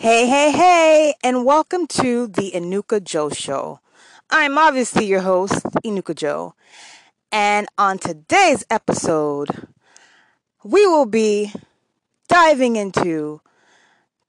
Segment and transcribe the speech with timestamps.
[0.00, 3.80] Hey, hey, hey, and welcome to the Enuka Joe Show.
[4.30, 6.54] I'm obviously your host, Enuka Joe,
[7.30, 9.68] and on today's episode,
[10.64, 11.52] we will be
[12.28, 13.42] diving into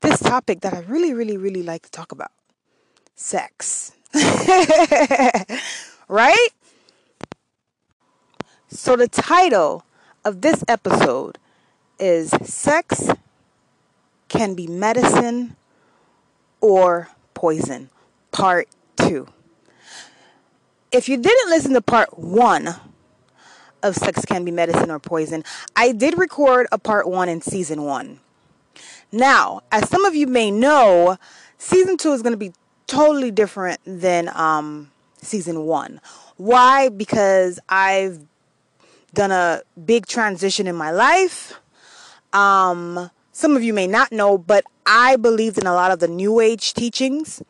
[0.02, 2.33] this topic that I really, really, really like to talk about
[3.15, 3.94] sex.
[6.10, 6.49] right?
[8.67, 9.85] So, the title
[10.26, 11.38] of this episode
[11.97, 13.10] is Sex
[14.28, 15.56] Can Be Medicine
[16.61, 17.89] or Poison,
[18.31, 19.27] Part 2.
[20.91, 22.75] If you didn't listen to Part 1
[23.83, 25.43] of Sex Can Be Medicine or Poison,
[25.75, 28.19] I did record a Part 1 in Season 1.
[29.11, 31.17] Now, as some of you may know,
[31.57, 32.53] Season 2 is going to be
[32.88, 35.99] totally different than um, Season 1.
[36.38, 36.89] Why?
[36.89, 38.19] Because I've
[39.13, 41.59] done a big transition in my life.
[42.33, 46.08] Um, some of you may not know, but I believed in a lot of the
[46.08, 47.41] New Age teachings.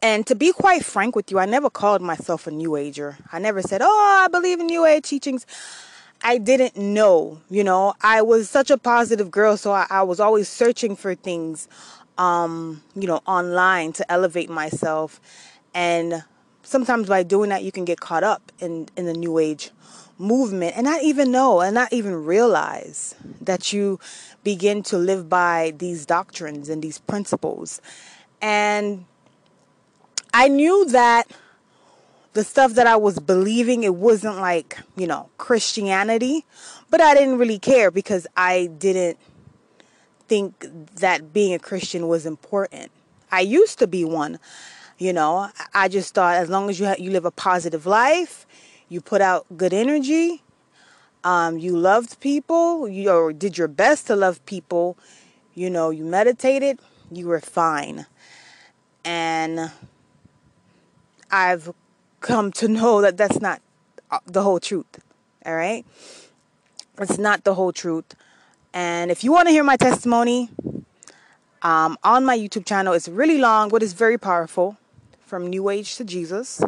[0.00, 3.18] And to be quite frank with you, I never called myself a New Ager.
[3.30, 5.46] I never said, oh, I believe in New Age teachings.
[6.24, 7.94] I didn't know, you know.
[8.00, 11.68] I was such a positive girl, so I, I was always searching for things,
[12.18, 15.20] um, you know, online to elevate myself.
[15.74, 16.24] And
[16.62, 19.70] sometimes by doing that, you can get caught up in, in the New Age
[20.18, 23.98] movement and not even know and not even realize that you
[24.44, 27.80] begin to live by these doctrines and these principles.
[28.40, 29.04] And
[30.34, 31.30] I knew that
[32.32, 36.44] the stuff that I was believing, it wasn't like, you know, Christianity,
[36.90, 39.18] but I didn't really care because I didn't
[40.28, 42.90] think that being a Christian was important.
[43.30, 44.38] I used to be one,
[44.98, 45.50] you know.
[45.74, 48.46] I just thought as long as you ha- you live a positive life,
[48.88, 50.41] you put out good energy,
[51.24, 54.96] um, you loved people, you did your best to love people,
[55.54, 56.78] you know, you meditated,
[57.10, 58.06] you were fine.
[59.04, 59.70] And
[61.30, 61.72] I've
[62.20, 63.60] come to know that that's not
[64.10, 65.00] uh, the whole truth.
[65.44, 65.84] All right?
[66.98, 68.14] It's not the whole truth.
[68.74, 70.50] And if you want to hear my testimony
[71.62, 74.76] um, on my YouTube channel, it's really long, but it's very powerful
[75.26, 76.62] from New Age to Jesus.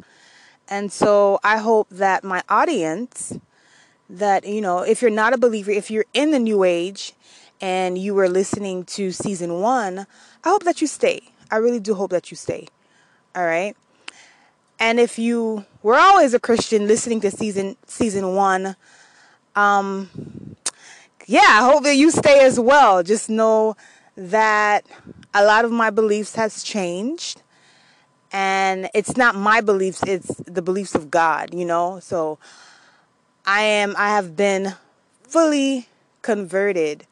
[0.68, 3.38] And so I hope that my audience,
[4.18, 7.12] that, you know, if you're not a believer, if you're in the New Age
[7.60, 10.06] and you were listening to season one,
[10.44, 11.20] I hope that you stay.
[11.50, 12.68] I really do hope that you stay.
[13.34, 13.76] All right.
[14.78, 18.76] And if you were always a Christian listening to season season one,
[19.54, 20.56] um,
[21.26, 23.02] yeah, I hope that you stay as well.
[23.02, 23.76] Just know
[24.16, 24.84] that
[25.32, 27.42] a lot of my beliefs has changed
[28.34, 32.38] and it's not my beliefs it's the beliefs of god you know so
[33.46, 34.74] i am i have been
[35.22, 35.88] fully
[36.22, 37.06] converted.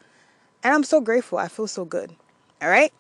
[0.63, 1.39] And i'm so grateful.
[1.39, 2.15] I feel so good.
[2.61, 2.93] All right?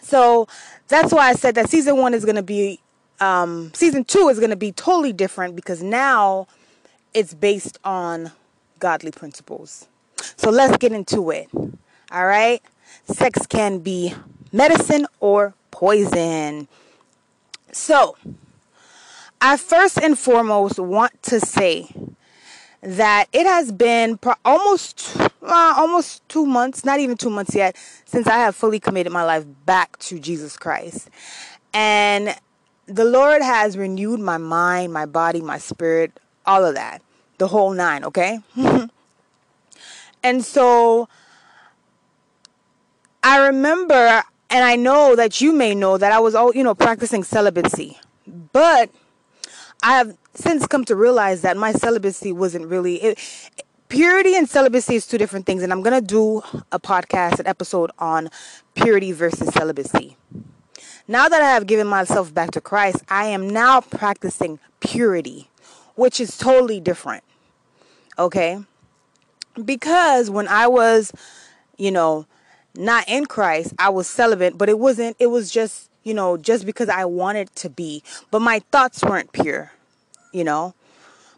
[0.00, 0.48] So
[0.88, 2.80] that's why i said that season one is going to be
[3.20, 6.46] um, season two is going to be totally different because now
[7.14, 8.32] it's based on
[8.80, 9.86] godly principles.
[10.36, 11.48] So let's get into it.
[11.54, 12.60] All right?
[13.06, 14.14] Sex can be
[14.52, 16.68] medicine or poison.
[17.72, 18.16] So,
[19.40, 21.90] I first and foremost want to say
[22.84, 27.76] that it has been pro- almost uh, almost 2 months, not even 2 months yet,
[28.04, 31.08] since I have fully committed my life back to Jesus Christ.
[31.72, 32.36] And
[32.86, 37.02] the Lord has renewed my mind, my body, my spirit, all of that.
[37.38, 38.38] The whole nine, okay?
[40.22, 41.08] and so
[43.22, 46.74] I remember and I know that you may know that I was all, you know,
[46.74, 47.98] practicing celibacy.
[48.52, 48.90] But
[49.84, 53.18] I have since come to realize that my celibacy wasn't really it,
[53.88, 56.38] purity and celibacy is two different things and I'm going to do
[56.72, 58.30] a podcast an episode on
[58.74, 60.16] purity versus celibacy.
[61.06, 65.50] Now that I have given myself back to Christ, I am now practicing purity,
[65.94, 67.22] which is totally different.
[68.18, 68.58] Okay?
[69.62, 71.12] Because when I was,
[71.76, 72.26] you know,
[72.76, 73.74] not in Christ.
[73.78, 77.54] I was celibate, but it wasn't, it was just, you know, just because I wanted
[77.56, 78.02] to be.
[78.30, 79.72] But my thoughts weren't pure,
[80.34, 80.74] you know.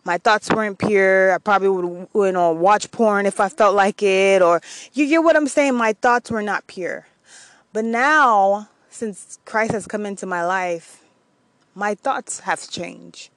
[0.04, 1.32] My thoughts weren't pure.
[1.32, 4.60] I probably would, you know, watch porn if I felt like it, or
[4.92, 5.74] you get what I'm saying?
[5.74, 7.06] My thoughts were not pure.
[7.72, 11.04] But now, since Christ has come into my life,
[11.74, 13.30] my thoughts have changed.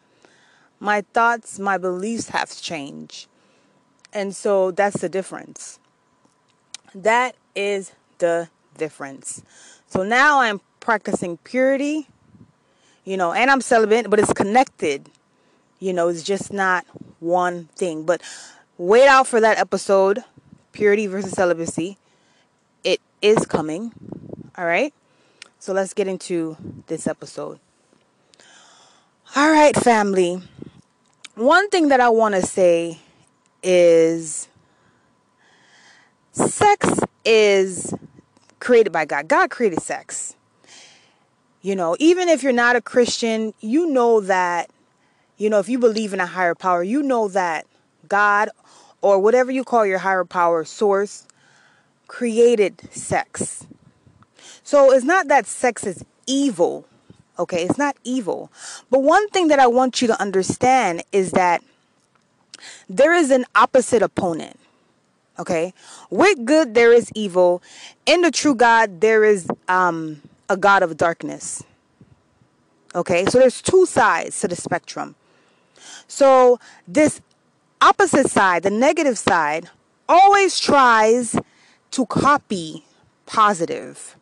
[0.80, 3.28] My thoughts, my beliefs have changed.
[4.14, 5.80] And so that's the difference.
[6.94, 9.42] That is the difference.
[9.88, 12.08] So now I'm practicing purity,
[13.04, 15.10] you know, and I'm celibate, but it's connected.
[15.80, 16.86] You know, it's just not
[17.20, 18.04] one thing.
[18.04, 18.22] But
[18.78, 20.24] wait out for that episode,
[20.74, 21.98] Purity versus Celibacy.
[22.84, 23.92] It is coming.
[24.58, 24.94] All right?
[25.60, 27.60] So let's get into this episode.
[29.36, 30.42] All right, family.
[31.36, 33.00] One thing that I want to say
[33.62, 34.48] is
[36.32, 37.94] sex is
[38.60, 39.28] created by God.
[39.28, 40.36] God created sex.
[41.62, 44.70] You know, even if you're not a Christian, you know that,
[45.40, 47.66] you know, if you believe in a higher power, you know that
[48.08, 48.50] God
[49.02, 51.26] or whatever you call your higher power source
[52.08, 53.66] created sex.
[54.64, 56.86] So it's not that sex is evil,
[57.40, 57.64] okay?
[57.64, 58.52] It's not evil.
[58.92, 61.64] But one thing that I want you to understand is that
[62.90, 64.60] there is an opposite opponent.
[65.40, 65.74] Okay?
[66.10, 67.64] With good there is evil.
[68.06, 71.64] In the true God there is um a God of darkness.
[72.94, 73.26] Okay?
[73.28, 75.16] So there's two sides to the spectrum.
[76.10, 77.22] So this
[77.80, 79.70] opposite side, the negative side,
[80.10, 81.40] always tries
[81.92, 82.84] to copy
[83.26, 84.18] positive.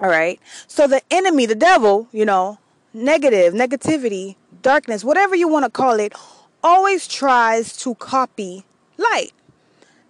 [0.00, 0.40] All right.
[0.66, 2.58] So the enemy, the devil, you know,
[2.92, 6.14] negative, negativity, darkness, whatever you want to call it,
[6.62, 8.64] always tries to copy
[8.96, 9.32] light.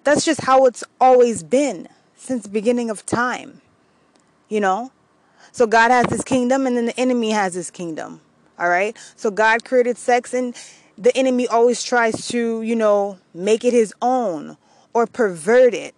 [0.05, 3.61] That's just how it's always been since the beginning of time.
[4.49, 4.93] You know?
[5.51, 8.21] So God has his kingdom and then the enemy has his kingdom.
[8.59, 8.97] All right?
[9.17, 10.57] So God created sex and
[10.97, 14.57] the enemy always tries to, you know, make it his own
[14.93, 15.95] or pervert it.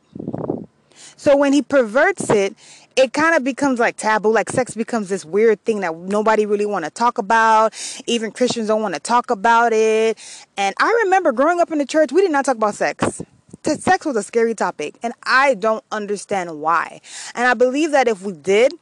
[1.17, 2.57] So when he perverts it,
[2.97, 6.65] it kind of becomes like taboo like sex becomes this weird thing that nobody really
[6.65, 7.75] want to talk about
[8.07, 10.19] even christians don't want to talk about it
[10.57, 13.23] and i remember growing up in the church we did not talk about sex
[13.65, 17.01] sex was a scary topic and i don't understand why
[17.35, 18.73] and i believe that if we did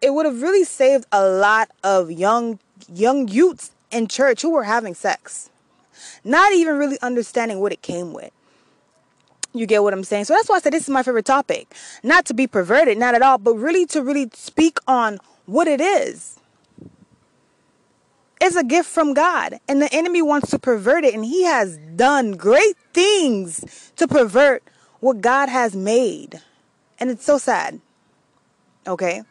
[0.00, 2.58] it would have really saved a lot of young
[2.92, 5.50] young youths in church who were having sex
[6.24, 8.32] not even really understanding what it came with
[9.52, 10.24] you get what I'm saying?
[10.24, 11.74] So that's why I said this is my favorite topic.
[12.02, 15.80] Not to be perverted, not at all, but really to really speak on what it
[15.80, 16.38] is.
[18.40, 21.76] It's a gift from God, and the enemy wants to pervert it, and he has
[21.76, 24.62] done great things to pervert
[25.00, 26.40] what God has made.
[27.00, 27.80] And it's so sad.
[28.86, 29.22] Okay?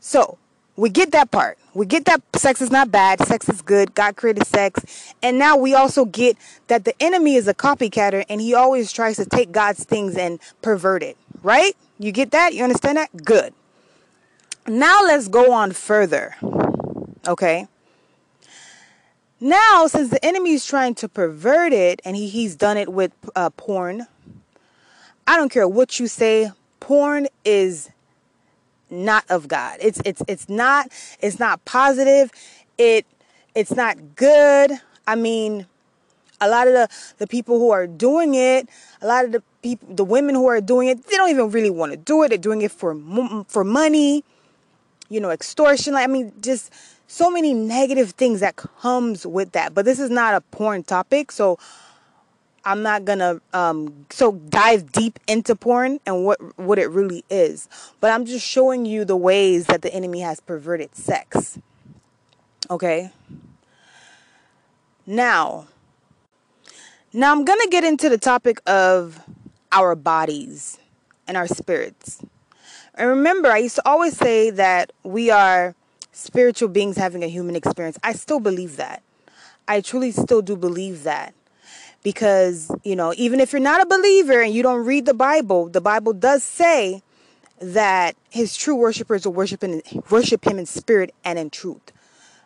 [0.00, 0.38] So,
[0.76, 1.58] we get that part.
[1.74, 3.94] We get that sex is not bad, sex is good.
[3.94, 5.14] God created sex.
[5.22, 6.36] And now we also get
[6.68, 10.38] that the enemy is a copycatter and he always tries to take God's things and
[10.62, 11.16] pervert it.
[11.42, 11.76] Right?
[11.98, 12.54] You get that?
[12.54, 13.24] You understand that?
[13.24, 13.54] Good.
[14.66, 16.36] Now let's go on further.
[17.26, 17.66] Okay?
[19.38, 23.12] Now, since the enemy is trying to pervert it and he, he's done it with
[23.34, 24.06] uh, porn,
[25.26, 27.90] I don't care what you say, porn is
[28.90, 29.78] not of God.
[29.80, 30.88] It's it's it's not
[31.20, 32.30] it's not positive.
[32.78, 33.06] It
[33.54, 34.72] it's not good.
[35.06, 35.66] I mean,
[36.40, 36.88] a lot of the
[37.18, 38.68] the people who are doing it,
[39.00, 41.70] a lot of the people, the women who are doing it, they don't even really
[41.70, 42.28] want to do it.
[42.28, 42.96] They're doing it for
[43.48, 44.24] for money,
[45.08, 45.94] you know, extortion.
[45.94, 46.72] Like I mean, just
[47.08, 49.74] so many negative things that comes with that.
[49.74, 51.58] But this is not a porn topic, so
[52.66, 57.68] I'm not gonna um, so dive deep into porn and what what it really is,
[58.00, 61.60] but I'm just showing you the ways that the enemy has perverted sex.
[62.68, 63.12] Okay.
[65.06, 65.68] Now,
[67.12, 69.20] now I'm gonna get into the topic of
[69.70, 70.78] our bodies
[71.28, 72.20] and our spirits.
[72.96, 75.76] And remember, I used to always say that we are
[76.10, 77.96] spiritual beings having a human experience.
[78.02, 79.04] I still believe that.
[79.68, 81.32] I truly still do believe that
[82.06, 85.68] because you know even if you're not a believer and you don't read the bible
[85.68, 87.02] the bible does say
[87.60, 89.64] that his true worshipers will worship
[90.08, 91.90] worship him in spirit and in truth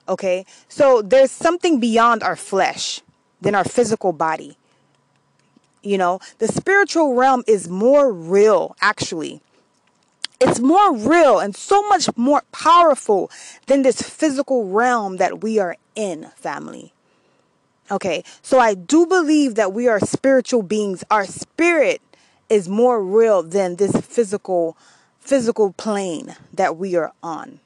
[0.09, 0.47] okay?
[0.69, 3.03] So there's something beyond our flesh
[3.43, 4.57] than our physical body
[5.83, 6.21] you know?
[6.39, 9.43] The spiritual realm is more real actually.
[10.41, 13.31] It's more real and so much more powerful
[13.67, 16.95] than this physical realm that we are in family
[17.91, 21.03] Okay, so I do believe that we are spiritual beings.
[21.11, 22.01] Our spirit
[22.49, 24.77] is more real than this physical
[25.19, 27.61] physical plane that we are on.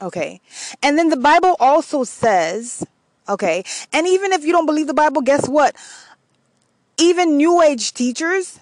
[0.00, 0.40] Okay.
[0.82, 2.86] And then the Bible also says,
[3.28, 5.74] okay, and even if you don't believe the Bible, guess what?
[6.98, 8.60] Even new age teachers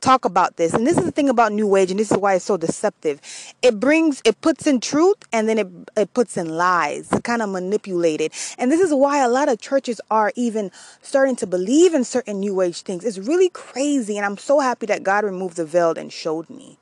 [0.00, 0.74] talk about this.
[0.74, 3.20] And this is the thing about New Age, and this is why it's so deceptive.
[3.62, 7.50] It brings, it puts in truth and then it, it puts in lies, kind of
[7.50, 8.32] manipulated.
[8.58, 10.70] And this is why a lot of churches are even
[11.02, 13.04] starting to believe in certain New Age things.
[13.04, 14.16] It's really crazy.
[14.16, 16.78] And I'm so happy that God removed the veil and showed me,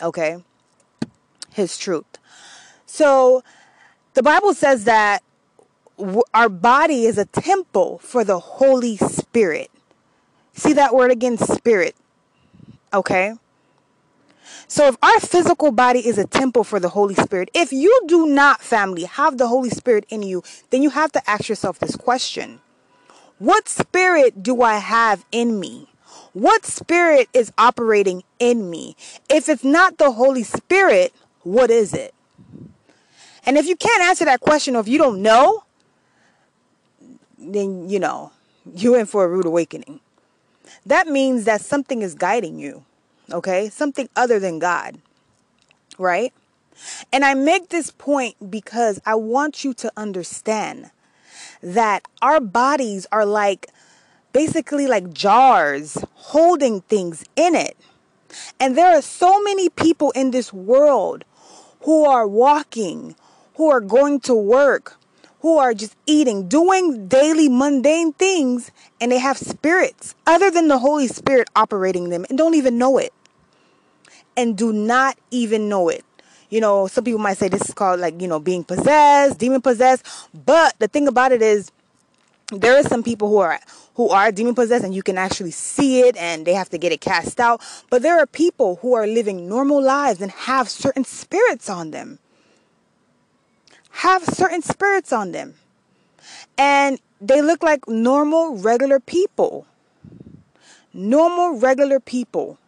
[0.00, 0.42] okay,
[1.50, 2.04] His truth.
[2.86, 3.42] So
[4.14, 5.22] the Bible says that
[6.34, 9.70] our body is a temple for the Holy Spirit.
[10.54, 11.96] See that word again, spirit.
[12.92, 13.34] Okay?
[14.68, 18.26] So if our physical body is a temple for the Holy Spirit, if you do
[18.26, 21.96] not, family, have the Holy Spirit in you, then you have to ask yourself this
[21.96, 22.60] question.
[23.38, 25.88] What spirit do I have in me?
[26.32, 28.96] What spirit is operating in me?
[29.28, 32.14] If it's not the Holy Spirit, what is it?
[33.44, 35.64] And if you can't answer that question or if you don't know,
[37.36, 38.32] then you know,
[38.74, 40.00] you're in for a rude awakening.
[40.86, 42.84] That means that something is guiding you,
[43.30, 43.68] okay?
[43.68, 44.98] Something other than God,
[45.98, 46.32] right?
[47.12, 50.90] And I make this point because I want you to understand
[51.62, 53.68] that our bodies are like
[54.32, 57.76] basically like jars holding things in it.
[58.58, 61.24] And there are so many people in this world
[61.82, 63.14] who are walking,
[63.54, 64.98] who are going to work,
[65.42, 68.70] who are just eating, doing daily mundane things,
[69.00, 72.96] and they have spirits other than the Holy Spirit operating them and don't even know
[72.96, 73.12] it.
[74.36, 76.04] And do not even know it.
[76.48, 79.60] You know, some people might say this is called like, you know, being possessed, demon
[79.60, 80.06] possessed.
[80.32, 81.72] But the thing about it is,
[82.52, 83.58] there are some people who are
[83.94, 86.92] who are demon possessed and you can actually see it and they have to get
[86.92, 91.04] it cast out but there are people who are living normal lives and have certain
[91.04, 92.18] spirits on them
[93.92, 95.54] have certain spirits on them.
[96.58, 99.66] And they look like normal, regular people.
[100.92, 102.58] Normal, regular people.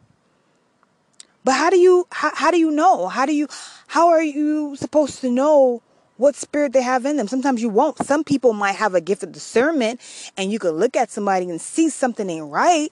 [1.45, 3.09] But how do you how, how do you know?
[3.09, 3.49] How do you
[3.89, 5.83] how are you supposed to know
[6.17, 7.29] what spirit they have in them?
[7.29, 7.99] Sometimes you won't.
[7.99, 10.01] Some people might have a gift of discernment
[10.37, 12.91] and you could look at somebody and see something ain't right.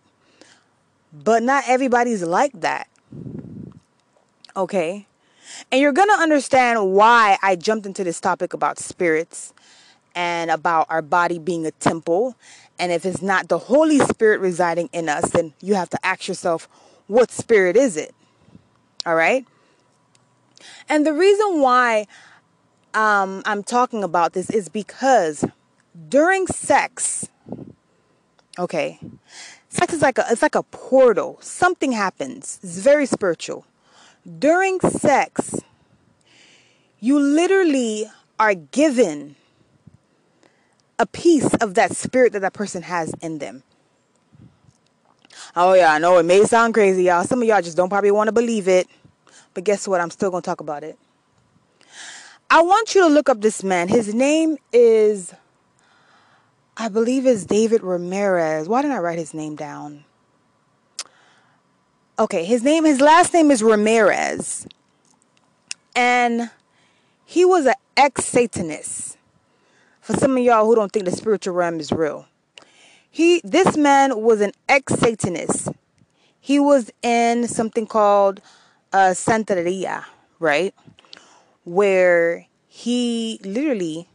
[1.12, 2.88] But not everybody's like that.
[4.54, 5.06] Okay?
[5.70, 9.54] And you're going to understand why I jumped into this topic about spirits
[10.14, 12.36] and about our body being a temple.
[12.78, 16.28] And if it's not the Holy Spirit residing in us, then you have to ask
[16.28, 16.68] yourself,
[17.06, 18.14] what spirit is it?
[19.06, 19.46] All right?
[20.88, 22.06] And the reason why
[22.94, 25.44] um, I'm talking about this is because
[26.08, 27.28] during sex,
[28.58, 29.00] okay,
[29.68, 31.38] sex is like a it's like a portal.
[31.40, 32.60] Something happens.
[32.62, 33.64] It's very spiritual
[34.38, 35.56] during sex,
[37.00, 39.36] you literally are given
[40.98, 43.62] a piece of that spirit that that person has in them.
[45.56, 47.24] Oh, yeah, I know it may sound crazy, y'all.
[47.24, 48.86] Some of y'all just don't probably want to believe it.
[49.54, 50.00] But guess what?
[50.00, 50.98] I'm still going to talk about it.
[52.48, 53.88] I want you to look up this man.
[53.88, 55.34] His name is,
[56.76, 58.68] I believe, is David Ramirez.
[58.68, 60.04] Why didn't I write his name down?
[62.18, 64.66] Okay, his name, his last name is Ramirez.
[65.94, 66.50] And
[67.24, 69.16] he was an ex Satanist.
[70.00, 72.26] For some of y'all who don't think the spiritual realm is real.
[73.10, 75.68] He this man was an ex Satanist.
[76.40, 78.40] He was in something called
[78.92, 80.04] uh Santeria,
[80.38, 80.74] right?
[81.64, 84.08] Where he literally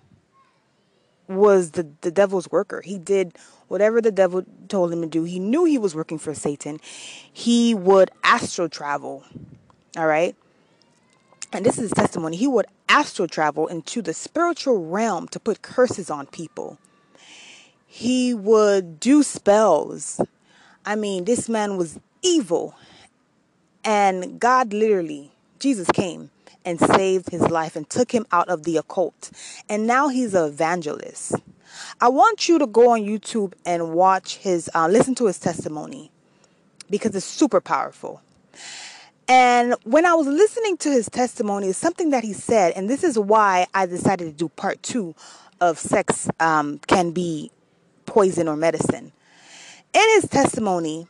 [1.27, 2.81] was the, the devil's worker.
[2.81, 3.37] He did
[3.67, 5.23] whatever the devil told him to do.
[5.23, 6.79] He knew he was working for Satan.
[7.31, 9.23] He would astral travel.
[9.97, 10.35] All right.
[11.53, 12.37] And this is testimony.
[12.37, 16.77] He would astral travel into the spiritual realm to put curses on people.
[17.85, 20.21] He would do spells.
[20.85, 22.75] I mean, this man was evil.
[23.83, 26.29] And God literally, Jesus came
[26.65, 29.31] and saved his life and took him out of the occult.
[29.69, 31.35] And now he's an evangelist.
[32.01, 36.11] I want you to go on YouTube and watch his, uh, listen to his testimony
[36.89, 38.21] because it's super powerful.
[39.27, 43.19] And when I was listening to his testimony, something that he said, and this is
[43.19, 45.15] why I decided to do part two
[45.59, 47.51] of sex um, can be
[48.05, 49.11] poison or medicine.
[49.93, 51.07] In his testimony,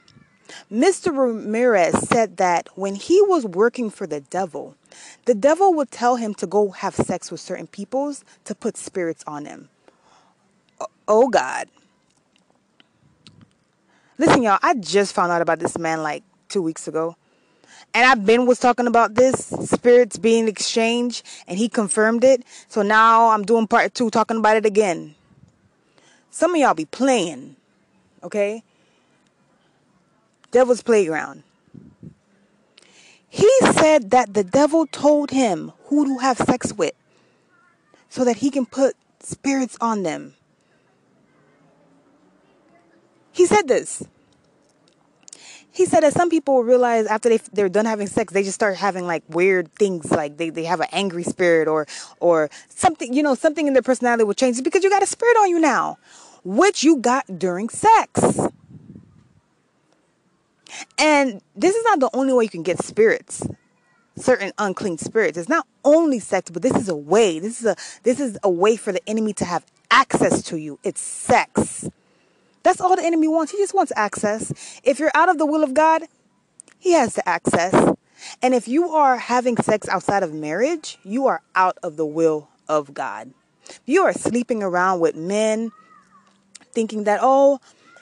[0.71, 1.15] Mr.
[1.15, 4.75] Ramirez said that when he was working for the devil,
[5.25, 9.23] the devil would tell him to go have sex with certain peoples to put spirits
[9.27, 9.69] on him.
[11.07, 11.67] Oh God.
[14.17, 17.15] Listen, y'all, I just found out about this man like two weeks ago.
[17.93, 22.43] And I've been was talking about this, spirits being exchanged, and he confirmed it.
[22.67, 25.15] So now I'm doing part two, talking about it again.
[26.29, 27.55] Some of y'all be playing,
[28.23, 28.63] okay?
[30.51, 31.43] Devil's Playground.
[33.29, 36.93] He said that the devil told him who to have sex with
[38.09, 40.36] so that he can put spirits on them.
[43.37, 44.03] He said this.
[45.69, 48.77] He said that some people realize after they they're done having sex, they just start
[48.77, 51.85] having like weird things, like they, they have an angry spirit or
[52.19, 55.37] or something, you know, something in their personality will change because you got a spirit
[55.37, 55.99] on you now,
[56.43, 58.39] which you got during sex.
[60.97, 63.47] And this is not the only way you can get spirits,
[64.15, 65.37] certain unclean spirits.
[65.37, 67.37] It's not only sex, but this is a way.
[67.37, 70.79] This is a this is a way for the enemy to have access to you.
[70.83, 71.87] It's sex.
[72.67, 73.53] That's all the enemy wants.
[73.53, 74.51] He just wants access.
[74.83, 76.03] If you're out of the will of God,
[76.77, 77.95] he has to access.
[78.41, 82.49] And if you are having sex outside of marriage, you are out of the will
[82.67, 83.31] of God.
[83.69, 85.71] If you are sleeping around with men
[86.73, 87.61] thinking that, oh,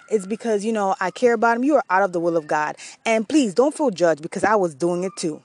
[0.09, 2.47] it's because, you know, I care about him, you are out of the will of
[2.47, 2.75] God.
[3.05, 5.43] And please don't feel judged because I was doing it too.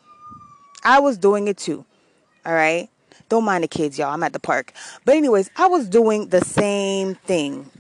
[0.83, 1.85] I was doing it too.
[2.47, 2.89] All right?
[3.29, 4.15] Don't mind the kids, y'all.
[4.15, 4.73] I'm at the park.
[5.05, 7.71] But, anyways, I was doing the same thing.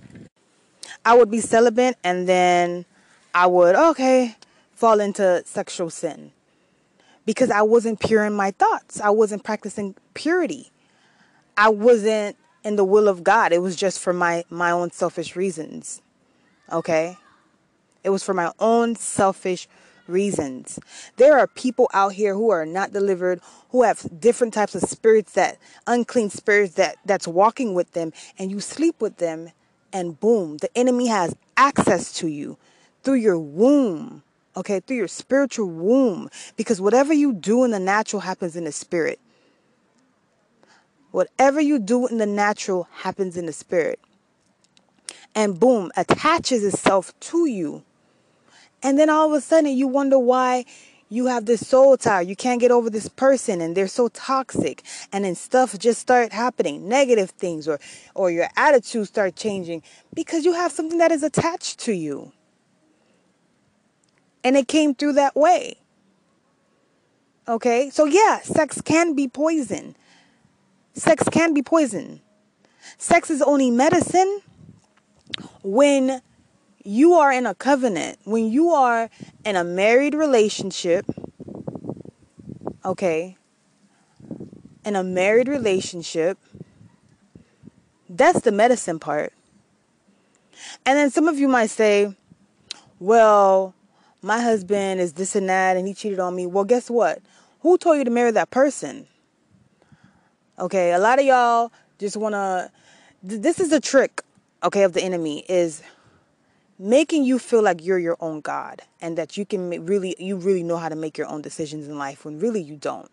[1.05, 2.85] I would be celibate and then
[3.35, 4.37] I would, okay,
[4.73, 6.33] fall into sexual sin
[7.25, 9.01] because I wasn't pure in my thoughts.
[9.01, 10.71] I wasn't practicing purity.
[11.57, 13.53] I wasn't in the will of God.
[13.53, 16.03] It was just for my my own selfish reasons.
[16.71, 17.17] Okay?
[18.03, 19.69] It was for my own selfish
[20.07, 20.79] reasons.
[21.17, 23.41] There are people out here who are not delivered,
[23.71, 28.51] who have different types of spirits that unclean spirits that that's walking with them and
[28.51, 29.51] you sleep with them
[29.93, 32.59] and boom, the enemy has access to you
[33.03, 34.23] through your womb.
[34.57, 38.73] Okay, through your spiritual womb because whatever you do in the natural happens in the
[38.73, 39.21] spirit.
[41.13, 44.01] Whatever you do in the natural happens in the spirit.
[45.35, 47.85] And boom, attaches itself to you
[48.83, 50.65] and then all of a sudden you wonder why
[51.11, 52.21] you have this soul tie.
[52.23, 54.83] You can't get over this person and they're so toxic.
[55.13, 57.79] And then stuff just start happening, negative things or
[58.15, 59.83] or your attitude start changing
[60.15, 62.33] because you have something that is attached to you.
[64.43, 65.75] And it came through that way.
[67.47, 67.91] Okay?
[67.91, 69.97] So yeah, sex can be poison.
[70.95, 72.21] Sex can be poison.
[72.99, 74.41] Sex is only medicine
[75.63, 76.23] when
[76.85, 79.11] you are in a covenant, when you are
[79.45, 81.07] in a married relationship,
[82.85, 83.37] okay,
[84.85, 86.39] in a married relationship,
[88.09, 89.33] that's the medicine part.
[90.87, 92.15] And then some of you might say,
[92.99, 93.75] well,
[94.23, 96.47] my husband is this and that and he cheated on me.
[96.47, 97.21] Well, guess what?
[97.61, 99.07] Who told you to marry that person?
[100.59, 102.71] Okay, a lot of y'all just want to
[103.23, 104.23] this is a trick,
[104.63, 105.83] okay, of the enemy is
[106.81, 110.63] making you feel like you're your own god and that you can really you really
[110.63, 113.11] know how to make your own decisions in life when really you don't.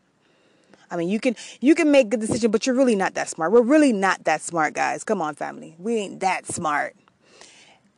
[0.90, 3.52] I mean you can you can make good decisions but you're really not that smart.
[3.52, 5.04] We're really not that smart guys.
[5.04, 5.76] Come on family.
[5.78, 6.96] We ain't that smart.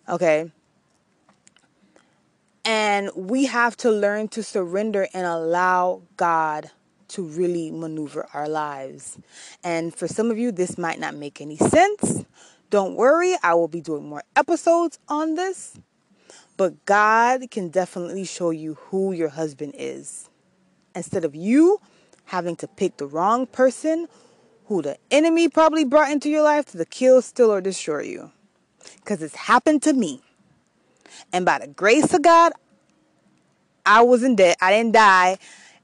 [0.10, 0.52] Okay?
[2.66, 6.72] And we have to learn to surrender and allow god
[7.10, 9.20] to really maneuver our lives.
[9.64, 12.26] And for some of you this might not make any sense
[12.70, 15.80] don't worry, I will be doing more episodes on this.
[16.58, 20.30] But God can definitely show you who your husband is.
[20.94, 21.80] Instead of you
[22.26, 24.08] having to pick the wrong person
[24.66, 28.32] who the enemy probably brought into your life to kill, steal, or destroy you.
[28.96, 30.22] Because it's happened to me.
[31.34, 32.52] And by the grace of God,
[33.86, 34.56] I wasn't dead.
[34.62, 35.40] I didn't die,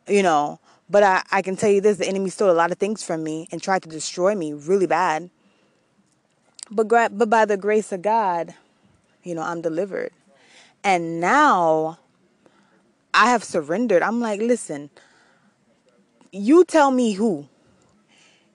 [0.07, 0.59] you know.
[0.87, 3.23] But I, I can tell you this the enemy stole a lot of things from
[3.23, 5.31] me and tried to destroy me really bad.
[6.71, 8.55] But, but by the grace of God,
[9.23, 10.11] you know, I'm delivered.
[10.83, 11.99] And now
[13.13, 14.03] I have surrendered.
[14.03, 14.89] I'm like, listen,
[16.31, 17.47] you tell me who.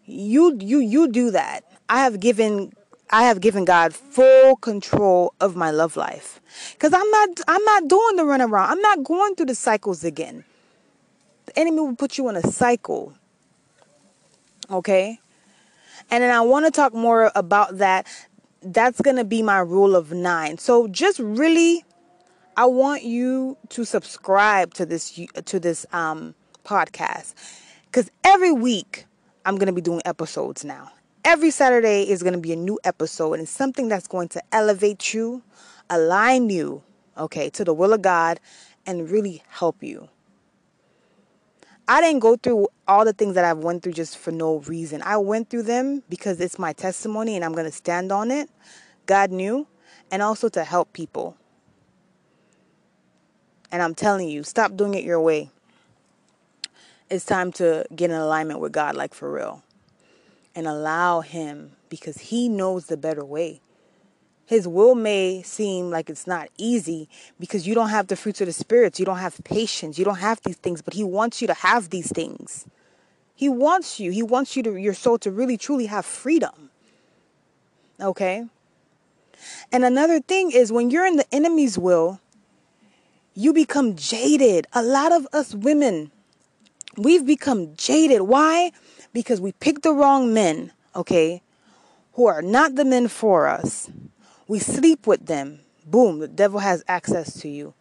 [0.04, 1.64] You you you do that.
[1.88, 2.72] I have given
[3.10, 6.40] I have given God full control of my love life.
[6.78, 8.70] Cuz I'm not I'm not doing the run around.
[8.70, 10.44] I'm not going through the cycles again.
[11.46, 13.14] The enemy will put you in a cycle.
[14.68, 15.20] Okay?
[16.10, 18.06] And then I want to talk more about that.
[18.62, 20.58] That's going to be my rule of nine.
[20.58, 21.84] So just really,
[22.56, 27.34] I want you to subscribe to this to this um, podcast
[27.86, 29.06] because every week
[29.44, 30.90] I'm going to be doing episodes now.
[31.24, 34.42] Every Saturday is going to be a new episode, and it's something that's going to
[34.52, 35.42] elevate you,
[35.88, 36.82] align you,
[37.16, 38.40] okay, to the will of God,
[38.86, 40.08] and really help you.
[41.90, 45.02] I didn't go through all the things that I've went through just for no reason.
[45.02, 48.48] I went through them because it's my testimony and I'm going to stand on it.
[49.06, 49.66] God knew
[50.08, 51.36] and also to help people.
[53.72, 55.50] And I'm telling you, stop doing it your way.
[57.10, 59.64] It's time to get in alignment with God like for real.
[60.54, 63.62] And allow him because he knows the better way.
[64.50, 67.08] His will may seem like it's not easy
[67.38, 68.98] because you don't have the fruits of the spirits.
[68.98, 69.96] You don't have patience.
[69.96, 72.66] You don't have these things, but he wants you to have these things.
[73.32, 74.10] He wants you.
[74.10, 76.70] He wants you to your soul to really truly have freedom.
[78.00, 78.46] Okay?
[79.70, 82.20] And another thing is when you're in the enemy's will,
[83.34, 84.66] you become jaded.
[84.72, 86.10] A lot of us women,
[86.96, 88.22] we've become jaded.
[88.22, 88.72] Why?
[89.12, 91.40] Because we pick the wrong men, okay,
[92.14, 93.88] who are not the men for us.
[94.50, 95.60] We sleep with them.
[95.86, 97.72] Boom, the devil has access to you.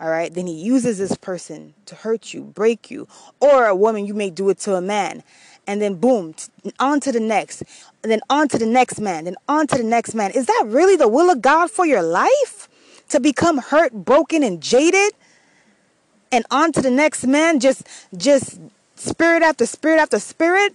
[0.00, 3.06] All right, then he uses this person to hurt you, break you,
[3.40, 5.22] or a woman, you may do it to a man.
[5.66, 6.34] And then boom,
[6.80, 7.62] on to the next,
[8.02, 10.30] and then on to the next man, then on to the next man.
[10.30, 12.70] Is that really the will of God for your life?
[13.10, 15.12] To become hurt, broken, and jaded?
[16.32, 18.58] And on to the next man, just just
[18.96, 20.74] spirit after spirit after spirit?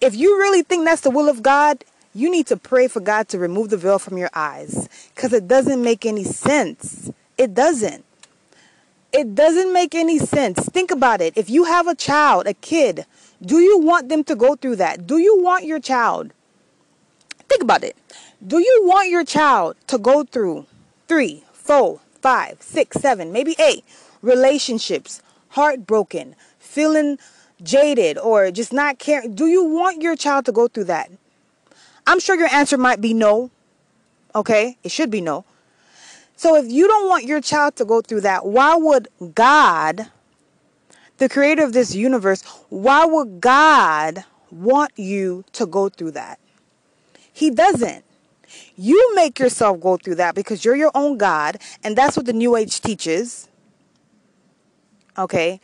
[0.00, 1.84] If you really think that's the will of God,
[2.16, 4.88] you need to pray for God to remove the veil from your eyes.
[5.14, 7.10] Because it doesn't make any sense.
[7.36, 8.04] It doesn't.
[9.12, 10.66] It doesn't make any sense.
[10.70, 11.34] Think about it.
[11.36, 13.04] If you have a child, a kid,
[13.42, 15.06] do you want them to go through that?
[15.06, 16.32] Do you want your child?
[17.48, 17.96] Think about it.
[18.44, 20.66] Do you want your child to go through
[21.08, 23.84] three, four, five, six, seven, maybe eight
[24.22, 27.18] relationships, heartbroken, feeling
[27.62, 29.34] jaded, or just not caring?
[29.34, 31.10] Do you want your child to go through that?
[32.06, 33.50] I'm sure your answer might be no.
[34.34, 34.76] Okay?
[34.82, 35.44] It should be no.
[36.36, 40.10] So if you don't want your child to go through that, why would God,
[41.16, 46.38] the creator of this universe, why would God want you to go through that?
[47.32, 48.04] He doesn't.
[48.76, 52.32] You make yourself go through that because you're your own God, and that's what the
[52.32, 53.48] New Age teaches.
[55.18, 55.60] Okay?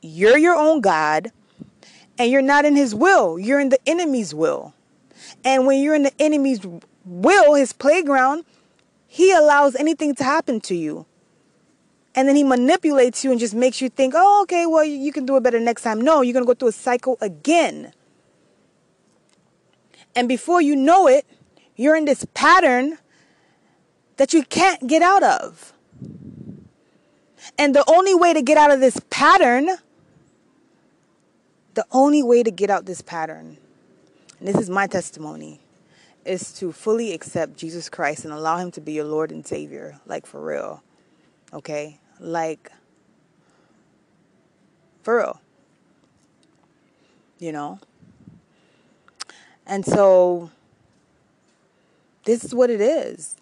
[0.00, 1.32] You're your own God,
[2.18, 4.74] and you're not in His will, you're in the enemy's will.
[5.44, 6.60] And when you're in the enemy's
[7.04, 8.44] will, his playground,
[9.06, 11.06] he allows anything to happen to you.
[12.14, 15.24] And then he manipulates you and just makes you think, oh, okay, well, you can
[15.24, 16.00] do it better next time.
[16.00, 17.92] No, you're going to go through a cycle again.
[20.14, 21.26] And before you know it,
[21.74, 22.98] you're in this pattern
[24.18, 25.72] that you can't get out of.
[27.58, 29.68] And the only way to get out of this pattern,
[31.74, 33.56] the only way to get out this pattern,
[34.46, 35.60] this is my testimony,
[36.24, 40.00] is to fully accept Jesus Christ and allow Him to be your Lord and Savior,
[40.06, 40.82] like for real.
[41.52, 41.98] Okay?
[42.18, 42.70] Like,
[45.02, 45.40] for real.
[47.38, 47.80] You know?
[49.66, 50.50] And so,
[52.24, 53.36] this is what it is.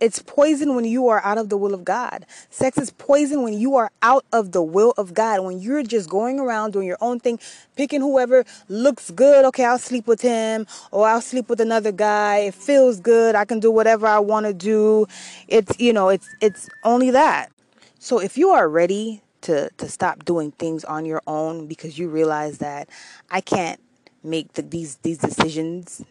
[0.00, 2.24] It's poison when you are out of the will of God.
[2.48, 5.44] Sex is poison when you are out of the will of God.
[5.44, 7.38] When you're just going around doing your own thing,
[7.76, 9.44] picking whoever looks good.
[9.44, 12.38] Okay, I'll sleep with him or I'll sleep with another guy.
[12.38, 13.34] It feels good.
[13.34, 15.06] I can do whatever I want to do.
[15.48, 17.50] It's, you know, it's it's only that.
[17.98, 22.08] So if you are ready to to stop doing things on your own because you
[22.08, 22.88] realize that
[23.30, 23.80] I can't
[24.22, 26.02] make the, these these decisions.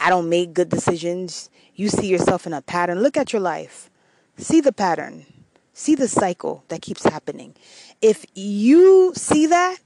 [0.00, 3.88] I don't make good decisions you see yourself in a pattern, look at your life.
[4.36, 5.26] See the pattern.
[5.72, 7.54] See the cycle that keeps happening.
[8.02, 9.78] If you see that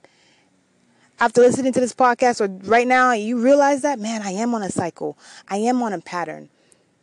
[1.21, 4.63] after listening to this podcast or right now, you realize that, man, I am on
[4.63, 5.19] a cycle.
[5.49, 6.49] I am on a pattern.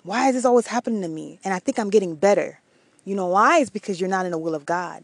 [0.01, 1.39] Why is this always happening to me?
[1.43, 2.59] And I think I'm getting better.
[3.05, 3.59] You know why?
[3.59, 5.03] It's because you're not in the will of God.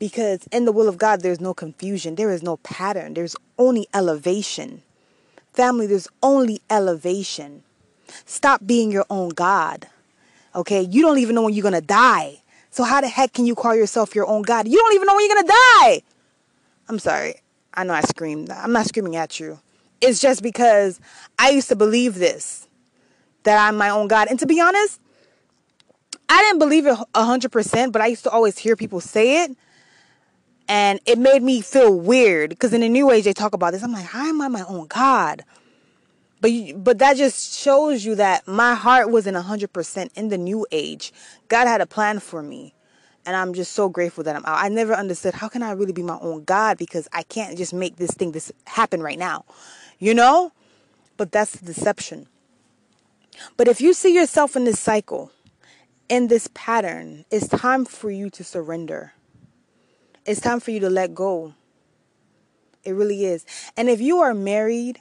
[0.00, 3.86] Because in the will of God, there's no confusion, there is no pattern, there's only
[3.94, 4.82] elevation.
[5.52, 7.62] Family, there's only elevation.
[8.24, 9.86] Stop being your own God.
[10.54, 10.82] Okay?
[10.82, 12.42] You don't even know when you're going to die.
[12.70, 14.66] So how the heck can you call yourself your own God?
[14.66, 16.02] You don't even know when you're going to die.
[16.88, 17.34] I'm sorry.
[17.74, 18.50] I know I screamed.
[18.50, 19.58] I'm not screaming at you.
[20.00, 21.00] It's just because
[21.38, 22.66] I used to believe this
[23.44, 24.28] that I'm my own God.
[24.28, 25.00] And to be honest,
[26.28, 29.56] I didn't believe it 100%, but I used to always hear people say it.
[30.72, 33.82] And it made me feel weird because in the New Age, they talk about this.
[33.82, 35.44] I'm like, how am I my own God?
[36.40, 40.66] But you, but that just shows you that my heart wasn't 100% in the new
[40.72, 41.12] age.
[41.48, 42.72] God had a plan for me.
[43.26, 44.64] And I'm just so grateful that I'm out.
[44.64, 47.74] I never understood how can I really be my own God because I can't just
[47.74, 49.44] make this thing this happen right now.
[49.98, 50.52] You know?
[51.18, 52.28] But that's the deception.
[53.58, 55.32] But if you see yourself in this cycle,
[56.08, 59.12] in this pattern, it's time for you to surrender.
[60.24, 61.54] It's time for you to let go.
[62.84, 63.44] It really is.
[63.76, 65.00] And if you are married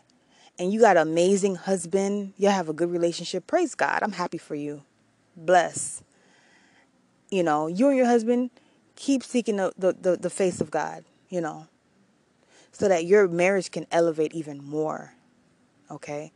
[0.58, 4.04] and you got an amazing husband, you have a good relationship, praise God.
[4.04, 4.84] I'm happy for you.
[5.36, 6.04] Bless.
[7.30, 8.52] You know, you and your husband
[8.96, 11.68] keep seeking the, the, the, the face of God, you know,
[12.72, 15.14] so that your marriage can elevate even more.
[15.90, 16.32] Okay?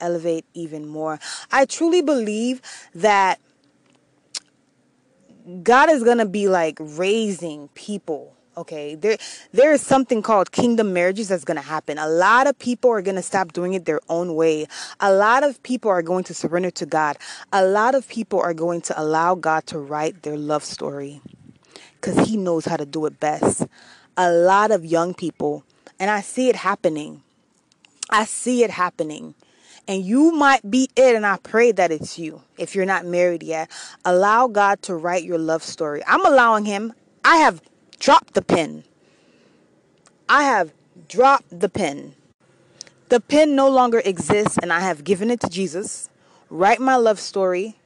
[0.00, 1.20] Elevate even more.
[1.50, 2.60] I truly believe
[2.94, 3.40] that
[5.62, 9.16] God is to be like raising people Okay, there
[9.52, 11.96] there is something called kingdom marriages that's going to happen.
[11.96, 14.66] A lot of people are going to stop doing it their own way.
[15.00, 17.16] A lot of people are going to surrender to God.
[17.50, 21.22] A lot of people are going to allow God to write their love story
[22.02, 23.66] cuz he knows how to do it best.
[24.18, 25.64] A lot of young people
[25.98, 27.22] and I see it happening.
[28.10, 29.34] I see it happening.
[29.88, 32.42] And you might be it, and I pray that it's you.
[32.56, 33.70] If you're not married yet,
[34.04, 36.02] allow God to write your love story.
[36.06, 36.92] I'm allowing Him.
[37.24, 37.60] I have
[37.98, 38.84] dropped the pen.
[40.28, 40.72] I have
[41.08, 42.14] dropped the pen.
[43.08, 46.08] The pen no longer exists, and I have given it to Jesus.
[46.48, 47.76] Write my love story,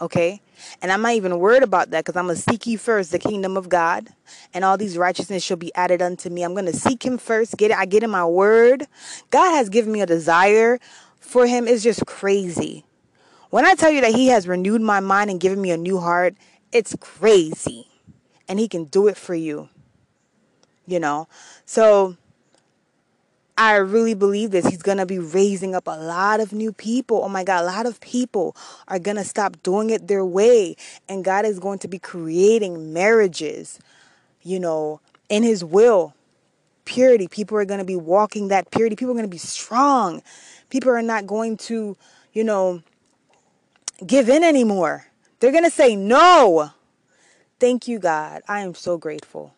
[0.00, 0.40] okay?
[0.82, 3.18] And I'm not even worried about that because I'm going to seek ye first the
[3.18, 4.08] kingdom of God,
[4.52, 6.42] and all these righteousness shall be added unto me.
[6.42, 7.56] I'm going to seek him first.
[7.56, 7.78] Get it.
[7.78, 8.86] I get in my word.
[9.30, 10.78] God has given me a desire
[11.34, 11.66] for him.
[11.66, 12.84] is just crazy.
[13.50, 15.98] When I tell you that he has renewed my mind and given me a new
[15.98, 16.36] heart,
[16.70, 17.88] it's crazy.
[18.48, 19.68] And he can do it for you.
[20.86, 21.26] You know?
[21.66, 22.16] So
[23.58, 24.64] I really believe this.
[24.64, 27.22] He's going to be raising up a lot of new people.
[27.24, 30.76] Oh my God, a lot of people are going to stop doing it their way.
[31.08, 33.80] And God is going to be creating marriages,
[34.42, 36.14] you know, in His will.
[36.84, 37.26] Purity.
[37.26, 38.94] People are going to be walking that purity.
[38.94, 40.22] People are going to be strong.
[40.74, 41.96] People are not going to,
[42.32, 42.82] you know,
[44.04, 45.06] give in anymore.
[45.38, 46.70] They're going to say no.
[47.60, 48.42] Thank you, God.
[48.48, 49.54] I am so grateful.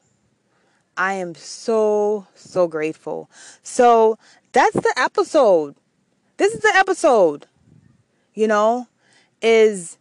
[0.95, 3.31] I am so, so grateful.
[3.63, 4.19] So
[4.53, 5.77] that's the episode.
[6.37, 7.47] This is the episode,
[8.35, 8.87] you know,
[9.41, 9.97] is,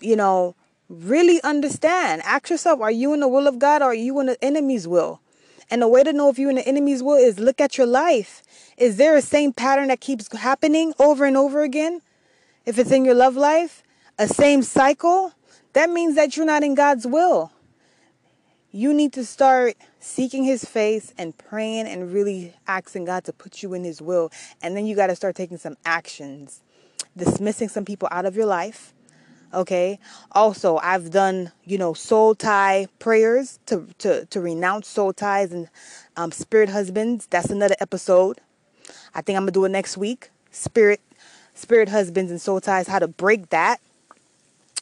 [0.00, 0.54] you know,
[0.90, 2.20] really understand.
[2.26, 4.86] Ask yourself, are you in the will of God or are you in the enemy's
[4.86, 5.22] will?
[5.70, 7.86] And the way to know if you're in the enemy's will is look at your
[7.86, 8.42] life.
[8.76, 12.02] Is there a same pattern that keeps happening over and over again?
[12.64, 13.82] If it's in your love life,
[14.18, 15.32] a same cycle,
[15.72, 17.52] that means that you're not in God's will.
[18.70, 23.62] You need to start seeking his face and praying and really asking God to put
[23.62, 24.30] you in his will.
[24.62, 26.62] And then you got to start taking some actions,
[27.16, 28.92] dismissing some people out of your life.
[29.54, 29.98] Okay.
[30.32, 35.68] Also, I've done, you know, soul tie prayers to, to, to renounce soul ties and
[36.16, 37.26] um, spirit husbands.
[37.26, 38.40] That's another episode.
[39.14, 40.30] I think I'm to do it next week.
[40.50, 41.00] Spirit,
[41.54, 43.80] spirit husbands and soul ties, how to break that.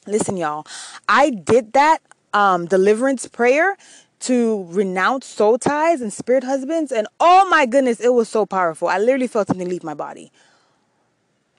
[0.06, 0.66] Listen, y'all,
[1.08, 1.98] I did that
[2.32, 3.76] um, deliverance prayer
[4.20, 6.90] to renounce soul ties and spirit husbands.
[6.90, 8.88] And oh my goodness, it was so powerful.
[8.88, 10.32] I literally felt something leave my body.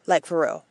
[0.07, 0.65] Like for real.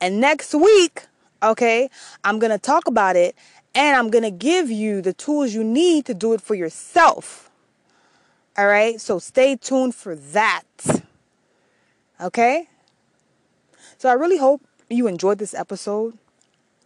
[0.00, 1.06] And next week,
[1.46, 1.88] okay,
[2.24, 3.34] I'm going to talk about it
[3.74, 7.50] and I'm going to give you the tools you need to do it for yourself.
[8.58, 10.62] All right, so stay tuned for that.
[12.20, 12.68] Okay?
[13.98, 16.16] So I really hope you enjoyed this episode.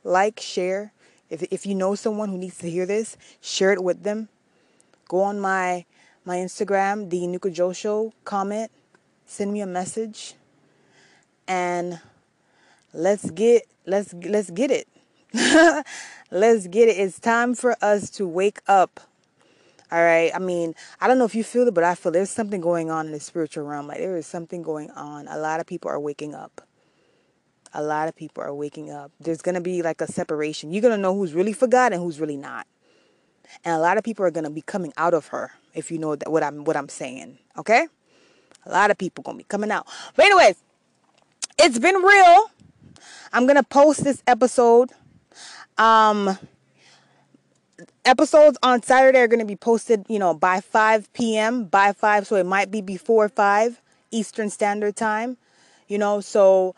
[0.02, 0.92] Like, share,
[1.28, 4.28] if, if you know someone who needs to hear this, share it with them.
[5.08, 5.84] Go on my
[6.24, 8.70] my Instagram, the Enuka Joe Show, comment,
[9.24, 10.34] send me a message,
[11.48, 11.98] and
[12.92, 14.88] let's get let's let's get it.
[16.30, 16.98] let's get it.
[16.98, 19.00] It's time for us to wake up.
[19.92, 20.30] All right.
[20.34, 22.90] I mean, I don't know if you feel it, but I feel there's something going
[22.90, 23.88] on in the spiritual realm.
[23.88, 25.26] Like there is something going on.
[25.28, 26.60] A lot of people are waking up
[27.72, 29.12] a lot of people are waking up.
[29.20, 30.72] There's going to be like a separation.
[30.72, 32.66] You're going to know who's really for God and who's really not.
[33.64, 35.98] And a lot of people are going to be coming out of her if you
[35.98, 37.88] know that what I'm what I'm saying, okay?
[38.66, 39.86] A lot of people going to be coming out.
[40.14, 40.56] But anyways,
[41.58, 42.50] it's been real.
[43.32, 44.90] I'm going to post this episode
[45.78, 46.38] um
[48.04, 51.64] episodes on Saturday are going to be posted, you know, by 5 p.m.
[51.64, 55.36] by 5, so it might be before 5 Eastern Standard Time.
[55.88, 56.74] You know, so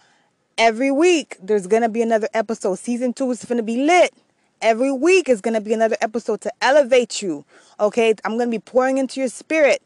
[0.57, 2.77] every week there's gonna be another episode.
[2.77, 4.13] Season two is gonna be lit.
[4.61, 7.45] Every week is gonna be another episode to elevate you.
[7.81, 9.83] Okay, I'm gonna be pouring into your spirit.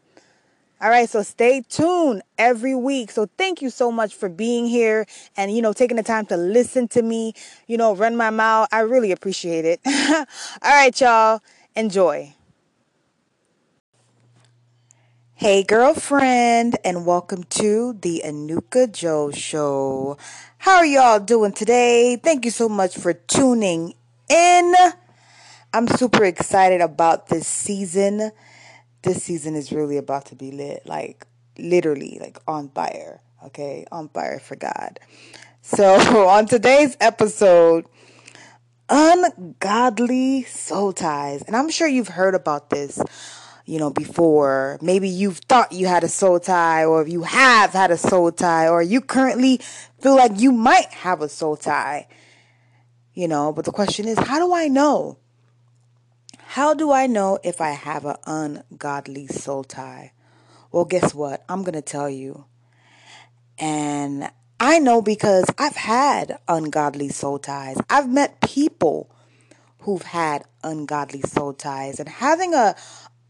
[0.78, 3.10] All right, so stay tuned every week.
[3.10, 6.36] So thank you so much for being here and you know taking the time to
[6.36, 7.32] listen to me,
[7.66, 8.68] you know, run my mouth.
[8.70, 9.80] I really appreciate it.
[9.86, 10.26] All
[10.62, 11.40] right, y'all.
[11.74, 12.34] Enjoy.
[15.34, 20.18] Hey, girlfriend, and welcome to the Enuka Joe Show.
[20.58, 22.16] How are y'all doing today?
[22.16, 23.94] Thank you so much for tuning
[24.28, 24.74] in.
[25.72, 28.30] I'm super excited about this season.
[29.06, 33.20] This season is really about to be lit, like literally, like on fire.
[33.44, 34.98] Okay, on fire for God.
[35.62, 35.94] So,
[36.28, 37.86] on today's episode,
[38.88, 43.00] ungodly soul ties, and I'm sure you've heard about this
[43.64, 44.76] you know, before.
[44.82, 48.66] Maybe you've thought you had a soul tie, or you have had a soul tie,
[48.66, 49.60] or you currently
[50.00, 52.08] feel like you might have a soul tie.
[53.14, 55.18] You know, but the question is, how do I know?
[56.50, 60.12] How do I know if I have an ungodly soul tie?
[60.72, 61.44] Well, guess what?
[61.48, 62.46] I'm going to tell you.
[63.58, 67.76] And I know because I've had ungodly soul ties.
[67.90, 69.10] I've met people
[69.80, 72.00] who've had ungodly soul ties.
[72.00, 72.74] And having a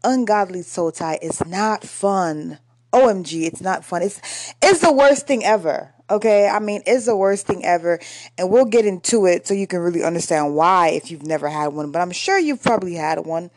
[0.03, 2.59] ungodly soul tie is not fun.
[2.93, 4.01] OMG, it's not fun.
[4.01, 5.93] It's it's the worst thing ever.
[6.09, 6.47] Okay?
[6.47, 7.99] I mean, it's the worst thing ever.
[8.37, 11.67] And we'll get into it so you can really understand why if you've never had
[11.67, 13.51] one, but I'm sure you've probably had one.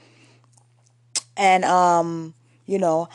[1.36, 2.34] And um,
[2.66, 3.08] you know,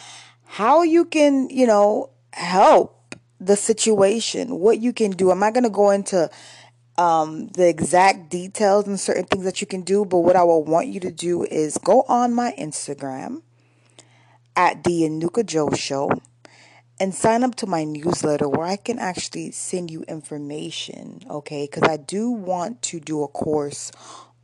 [0.45, 5.31] how you can, you know, help the situation, what you can do.
[5.31, 6.29] I'm not going to go into
[6.97, 10.63] um, the exact details and certain things that you can do, but what I will
[10.63, 13.41] want you to do is go on my Instagram
[14.55, 16.09] at the Enuka Joe Show
[16.99, 21.67] and sign up to my newsletter where I can actually send you information, okay?
[21.69, 23.91] Because I do want to do a course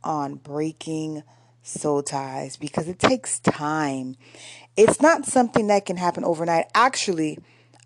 [0.04, 1.22] on breaking
[1.62, 4.16] soul ties because it takes time.
[4.76, 6.66] It's not something that can happen overnight.
[6.74, 7.38] Actually,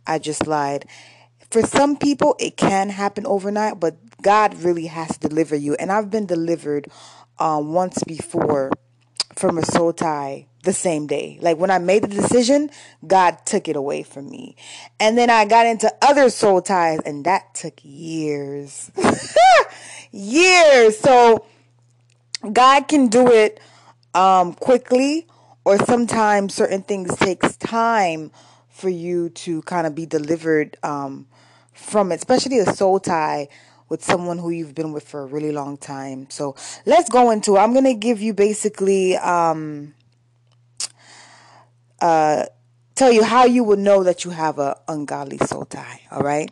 [0.06, 0.86] I just lied.
[1.50, 5.74] For some people, it can happen overnight, but God really has to deliver you.
[5.74, 6.88] And I've been delivered
[7.38, 8.72] um, once before
[9.34, 11.38] from a soul tie the same day.
[11.40, 12.68] Like when I made the decision,
[13.06, 14.56] God took it away from me.
[15.00, 18.90] And then I got into other soul ties, and that took years.
[20.12, 20.98] years.
[20.98, 21.46] So
[22.52, 23.58] God can do it
[24.14, 25.26] um, quickly,
[25.64, 28.30] or sometimes certain things takes time
[28.68, 31.26] for you to kind of be delivered um,
[31.72, 33.48] from it, especially a soul tie
[33.88, 36.26] with someone who you've been with for a really long time.
[36.28, 37.56] So let's go into.
[37.56, 39.94] I'm gonna give you basically um,
[42.00, 42.46] uh,
[42.94, 46.00] tell you how you would know that you have a ungodly soul tie.
[46.10, 46.50] All right.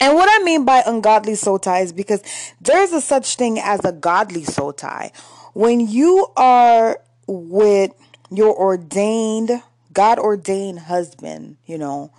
[0.00, 2.22] And what I mean by ungodly soul tie is because
[2.60, 5.12] there's a such thing as a godly soul tie.
[5.54, 7.92] When you are with
[8.30, 9.50] your ordained,
[9.92, 12.12] God ordained husband, you know,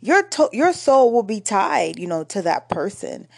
[0.00, 3.28] your to- your soul will be tied, you know, to that person.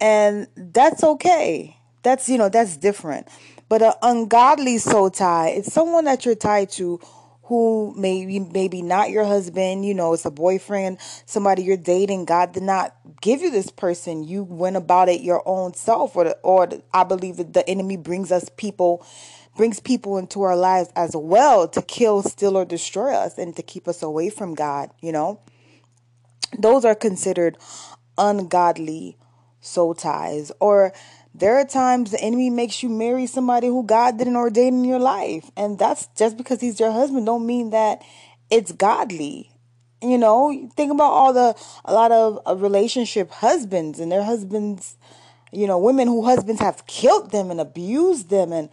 [0.00, 1.78] And that's okay.
[2.02, 3.28] That's, you know, that's different.
[3.68, 7.00] But an ungodly soul tie, it's someone that you're tied to
[7.46, 12.24] who maybe maybe not your husband, you know, it's a boyfriend, somebody you're dating.
[12.24, 14.24] God did not give you this person.
[14.24, 17.68] You went about it your own self, or the, or the, I believe that the
[17.68, 19.06] enemy brings us people,
[19.56, 23.62] brings people into our lives as well to kill, steal, or destroy us, and to
[23.62, 24.90] keep us away from God.
[25.00, 25.40] You know,
[26.58, 27.58] those are considered
[28.18, 29.18] ungodly
[29.60, 30.92] soul ties, or
[31.38, 34.98] there are times the enemy makes you marry somebody who God didn't ordain in your
[34.98, 35.50] life.
[35.56, 38.02] And that's just because he's your husband don't mean that
[38.50, 39.52] it's godly.
[40.00, 44.96] You know, think about all the a lot of uh, relationship husbands and their husbands,
[45.52, 48.70] you know, women who husbands have killed them and abused them and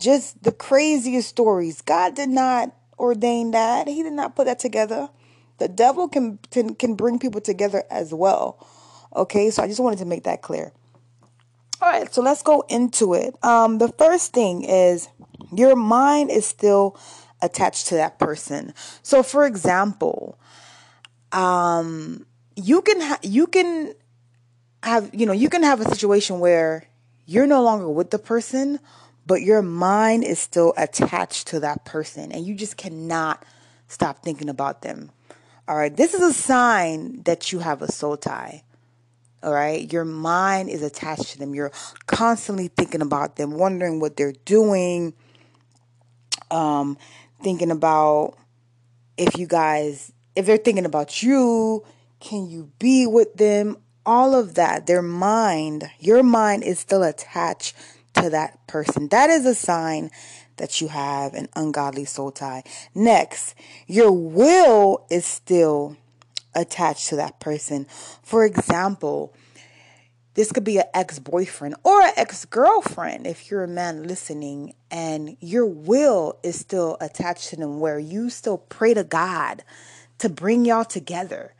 [0.00, 1.82] just the craziest stories.
[1.82, 3.88] God did not ordain that.
[3.88, 5.08] He did not put that together.
[5.58, 8.66] The devil can can, can bring people together as well.
[9.14, 9.50] Okay?
[9.50, 10.72] So I just wanted to make that clear.
[11.80, 13.36] All right, so let's go into it.
[13.44, 15.08] Um, the first thing is
[15.56, 16.98] your mind is still
[17.40, 18.74] attached to that person.
[19.02, 20.38] So, for example,
[21.30, 23.94] um, you can ha- you can
[24.82, 26.84] have you know you can have a situation where
[27.26, 28.80] you're no longer with the person,
[29.24, 33.44] but your mind is still attached to that person, and you just cannot
[33.86, 35.12] stop thinking about them.
[35.68, 38.64] All right, this is a sign that you have a soul tie.
[39.42, 39.90] All right.
[39.92, 41.54] Your mind is attached to them.
[41.54, 41.72] You're
[42.06, 45.14] constantly thinking about them, wondering what they're doing,
[46.50, 46.98] um,
[47.42, 48.34] thinking about
[49.16, 51.84] if you guys, if they're thinking about you,
[52.20, 53.76] can you be with them?
[54.06, 54.86] All of that.
[54.86, 57.76] Their mind, your mind is still attached
[58.14, 59.08] to that person.
[59.08, 60.10] That is a sign
[60.56, 62.64] that you have an ungodly soul tie.
[62.94, 63.54] Next,
[63.86, 65.96] your will is still
[66.58, 67.86] attached to that person.
[68.22, 69.34] For example,
[70.34, 74.74] this could be an ex boyfriend or an ex girlfriend if you're a man listening
[74.90, 79.64] and your will is still attached to them, where you still pray to God
[80.18, 81.54] to bring y'all together.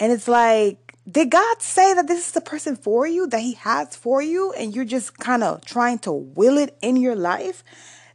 [0.00, 3.54] And it's like, did God say that this is the person for you, that He
[3.54, 7.62] has for you, and you're just kind of trying to will it in your life?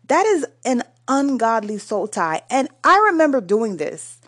[0.08, 2.42] That is an ungodly soul tie.
[2.50, 4.20] And I remember doing this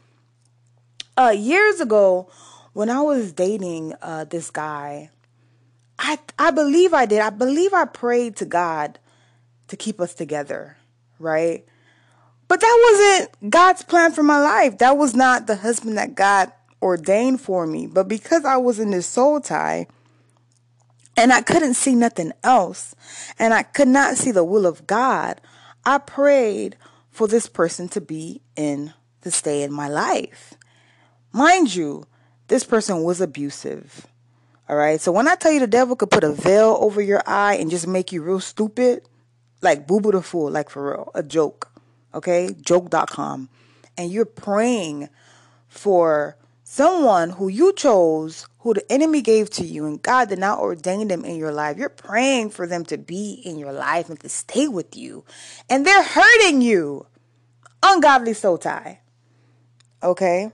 [1.19, 2.29] uh, years ago
[2.71, 5.09] when I was dating uh, this guy.
[5.97, 7.19] I I believe I did.
[7.19, 8.99] I believe I prayed to God
[9.67, 10.77] to keep us together,
[11.19, 11.65] right?
[12.47, 14.77] But that wasn't God's plan for my life.
[14.77, 16.51] That was not the husband that God
[16.81, 17.85] ordained for me.
[17.85, 19.87] But because I was in this soul tie
[21.17, 22.95] and I couldn't see nothing else
[23.37, 25.41] and I could not see the will of God,
[25.85, 26.77] I prayed
[27.11, 30.55] for this person to be in to stay in my life.
[31.31, 32.05] Mind you,
[32.47, 34.07] this person was abusive.
[34.67, 35.01] All right.
[35.01, 37.71] So when I tell you the devil could put a veil over your eye and
[37.71, 39.07] just make you real stupid,
[39.61, 41.71] like boo boo the fool, like for real, a joke.
[42.13, 42.55] Okay.
[42.61, 43.49] Joke.com.
[43.97, 45.09] And you're praying
[45.67, 50.59] for someone who you chose, who the enemy gave to you, and God did not
[50.59, 51.77] ordain them in your life.
[51.77, 55.25] You're praying for them to be in your life and to stay with you.
[55.67, 57.07] And they're hurting you.
[57.81, 58.99] Ungodly soul tie.
[60.03, 60.51] Okay?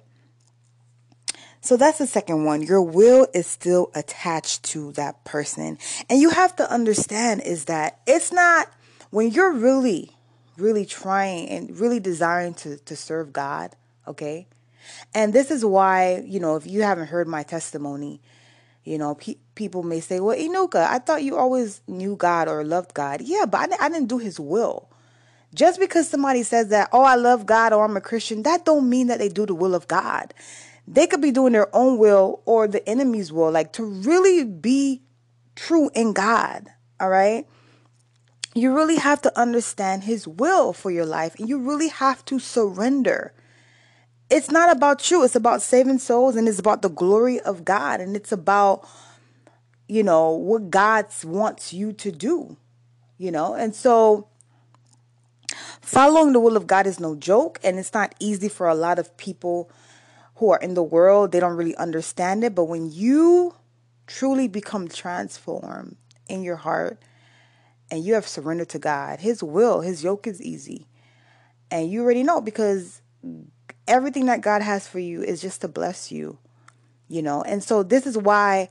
[1.66, 2.62] So that's the second one.
[2.62, 5.80] Your will is still attached to that person.
[6.08, 8.72] And you have to understand is that it's not
[9.10, 10.12] when you're really,
[10.58, 13.76] really trying and really desiring to, to serve God,
[14.08, 14.46] okay?
[15.16, 18.22] And this is why, you know, if you haven't heard my testimony,
[18.84, 22.64] you know, pe- people may say, well, Enuka, I thought you always knew God or
[22.64, 23.22] loved God.
[23.22, 24.88] Yeah, but I, I didn't do his will.
[25.56, 28.88] Just because somebody says that, oh, I love God or I'm a Christian, that don't
[28.88, 30.32] mean that they do the will of God.
[30.88, 35.02] They could be doing their own will or the enemy's will, like to really be
[35.56, 36.68] true in God.
[37.00, 37.48] All right.
[38.54, 42.40] You really have to understand his will for your life and you really have to
[42.40, 43.34] surrender.
[44.30, 48.00] It's not about you, it's about saving souls and it's about the glory of God
[48.00, 48.88] and it's about,
[49.88, 52.58] you know, what God wants you to do,
[53.18, 53.54] you know.
[53.56, 54.28] And so
[55.86, 58.98] Following the will of God is no joke, and it's not easy for a lot
[58.98, 59.70] of people
[60.36, 61.32] who are in the world.
[61.32, 62.56] They don't really understand it.
[62.56, 63.56] But when you
[64.08, 67.00] truly become transformed in your heart
[67.90, 70.88] and you have surrendered to God, His will, His yoke is easy.
[71.72, 73.02] And you already know because
[73.88, 76.38] everything that God has for you is just to bless you,
[77.08, 77.42] you know.
[77.42, 78.70] And so this is why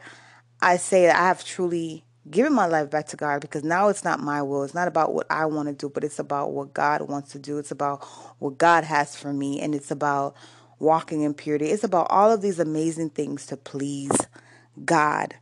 [0.61, 4.05] I say that I have truly given my life back to God because now it's
[4.05, 4.62] not my will.
[4.62, 7.39] It's not about what I want to do, but it's about what God wants to
[7.39, 7.59] do.
[7.59, 8.05] It's about
[8.39, 10.35] what God has for me, and it's about
[10.79, 11.66] walking in purity.
[11.66, 14.12] It's about all of these amazing things to please
[14.85, 15.35] God.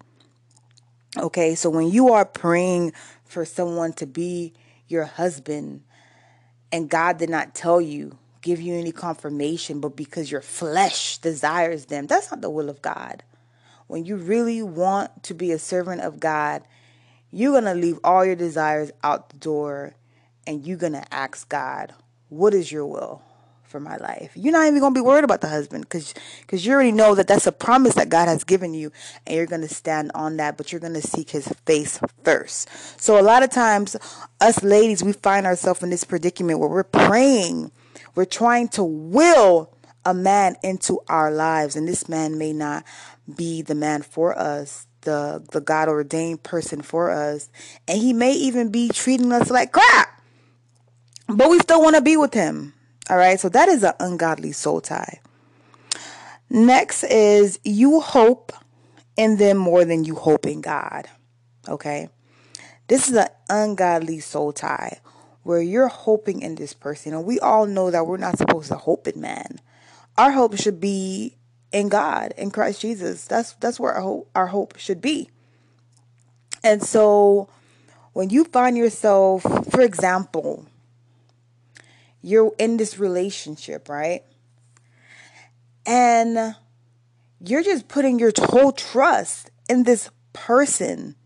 [1.17, 2.93] Okay, so when you are praying
[3.25, 4.53] for someone to be
[4.89, 5.83] your husband,
[6.71, 11.87] and God did not tell you, give you any confirmation, but because your flesh desires
[11.87, 13.23] them, that's not the will of God
[13.93, 16.63] when you really want to be a servant of God,
[17.31, 19.93] you're going to leave all your desires out the door
[20.47, 21.93] and you're going to ask God,
[22.31, 23.23] what is your will
[23.73, 24.31] for my life?
[24.37, 27.17] You're not even going to be worried about the husband because because you already know
[27.17, 28.93] that that's a promise that God has given you
[29.27, 32.69] and you're going to stand on that, but you're going to seek his face first.
[33.01, 33.97] So a lot of times
[34.41, 37.73] us ladies, we find ourselves in this predicament where we're praying,
[38.15, 42.85] we're trying to will a man into our lives and this man may not
[43.35, 47.49] be the man for us, the the God ordained person for us,
[47.89, 50.21] and he may even be treating us like crap.
[51.29, 52.75] But we still want to be with him.
[53.11, 53.39] All right?
[53.39, 55.21] So that is an ungodly soul tie.
[56.49, 58.53] Next is you hope
[59.17, 61.09] in them more than you hope in God.
[61.69, 62.09] Okay?
[62.89, 65.01] This is an ungodly soul tie
[65.43, 67.15] where you're hoping in this person.
[67.15, 69.61] And we all know that we're not supposed to hope in man.
[70.17, 71.37] Our hope should be
[71.73, 73.25] in God, in Christ Jesus.
[73.25, 75.31] That's that's where our hope, our hope should be.
[76.63, 77.49] And so
[78.13, 80.67] when you find yourself, for example,
[82.23, 84.23] you're in this relationship, right?
[85.85, 86.55] And
[87.45, 91.17] you're just putting your whole trust in this person.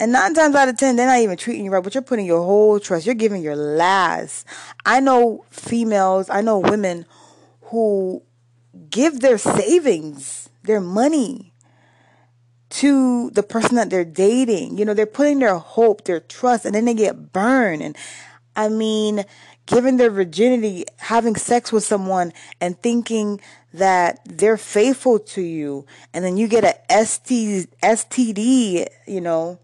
[0.00, 2.26] And nine times out of ten, they're not even treating you right, but you're putting
[2.26, 3.06] your whole trust.
[3.06, 4.46] You're giving your last.
[4.84, 7.06] I know females, I know women
[7.66, 8.22] who
[8.90, 11.52] give their savings, their money
[12.70, 14.78] to the person that they're dating.
[14.78, 17.82] You know, they're putting their hope, their trust, and then they get burned.
[17.82, 17.96] And
[18.56, 19.24] I mean,
[19.72, 23.40] giving their virginity, having sex with someone, and thinking
[23.72, 29.58] that they're faithful to you, and then you get a ST, STD, you know.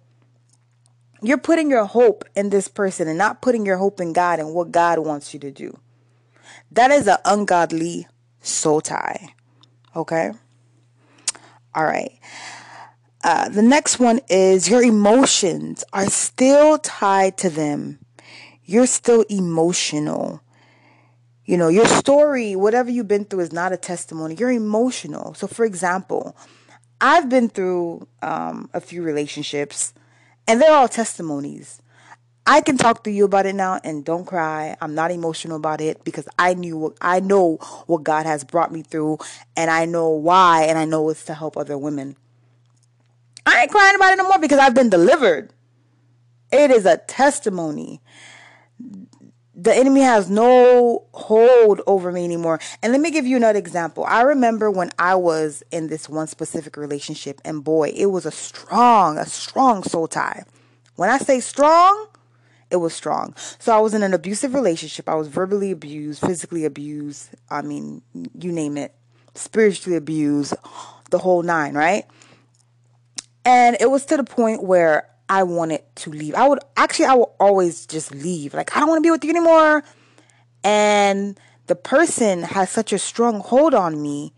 [1.21, 4.55] You're putting your hope in this person and not putting your hope in God and
[4.55, 5.79] what God wants you to do.
[6.71, 8.07] That is an ungodly
[8.41, 9.35] soul tie.
[9.97, 10.31] Okay?
[11.75, 12.13] All right.
[13.25, 17.98] Uh, the next one is your emotions are still tied to them.
[18.69, 20.43] You're still emotional.
[21.47, 24.35] You know, your story, whatever you've been through, is not a testimony.
[24.35, 25.33] You're emotional.
[25.33, 26.37] So, for example,
[27.01, 29.95] I've been through um, a few relationships,
[30.47, 31.81] and they're all testimonies.
[32.47, 34.77] I can talk to you about it now and don't cry.
[34.83, 37.57] I'm not emotional about it because I knew I know
[37.87, 39.19] what God has brought me through
[39.55, 42.17] and I know why and I know it's to help other women.
[43.45, 45.53] I ain't crying about it no more because I've been delivered.
[46.51, 48.01] It is a testimony.
[49.61, 52.61] The enemy has no hold over me anymore.
[52.81, 54.05] And let me give you another example.
[54.05, 58.31] I remember when I was in this one specific relationship, and boy, it was a
[58.31, 60.45] strong, a strong soul tie.
[60.95, 62.07] When I say strong,
[62.71, 63.35] it was strong.
[63.59, 65.09] So I was in an abusive relationship.
[65.09, 67.31] I was verbally abused, physically abused.
[67.51, 68.03] I mean,
[68.39, 68.95] you name it,
[69.35, 70.55] spiritually abused,
[71.11, 72.05] the whole nine, right?
[73.45, 76.35] And it was to the point where I wanted to leave.
[76.35, 78.55] I would actually, I would always just leave.
[78.55, 79.83] Like, I don't want to be with you anymore.
[80.65, 84.33] And the person has such a strong hold on me.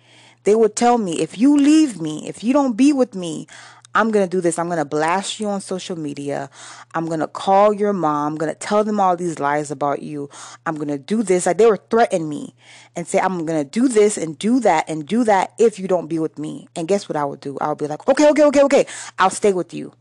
[0.45, 3.47] They would tell me, if you leave me, if you don't be with me,
[3.95, 4.59] I'm going to do this.
[4.59, 6.49] I'm going to blast you on social media.
[6.95, 8.33] I'm going to call your mom.
[8.33, 10.31] I'm going to tell them all these lies about you.
[10.65, 11.47] I'm going to do this.
[11.47, 12.55] Like they were threatening me
[12.95, 15.89] and say, I'm going to do this and do that and do that if you
[15.89, 16.69] don't be with me.
[16.77, 17.59] And guess what I would do?
[17.61, 18.87] I would be like, okay, okay, okay, okay.
[19.19, 19.93] I'll stay with you.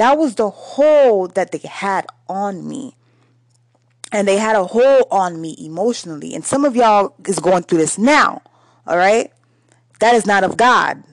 [0.00, 2.96] That was the hold that they had on me.
[4.10, 6.34] And they had a hold on me emotionally.
[6.34, 8.40] And some of y'all is going through this now.
[8.86, 9.30] All right.
[9.98, 11.04] That is not of God.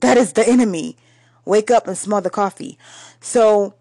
[0.00, 0.96] That is the enemy.
[1.44, 2.78] Wake up and smell the coffee.
[3.20, 3.74] So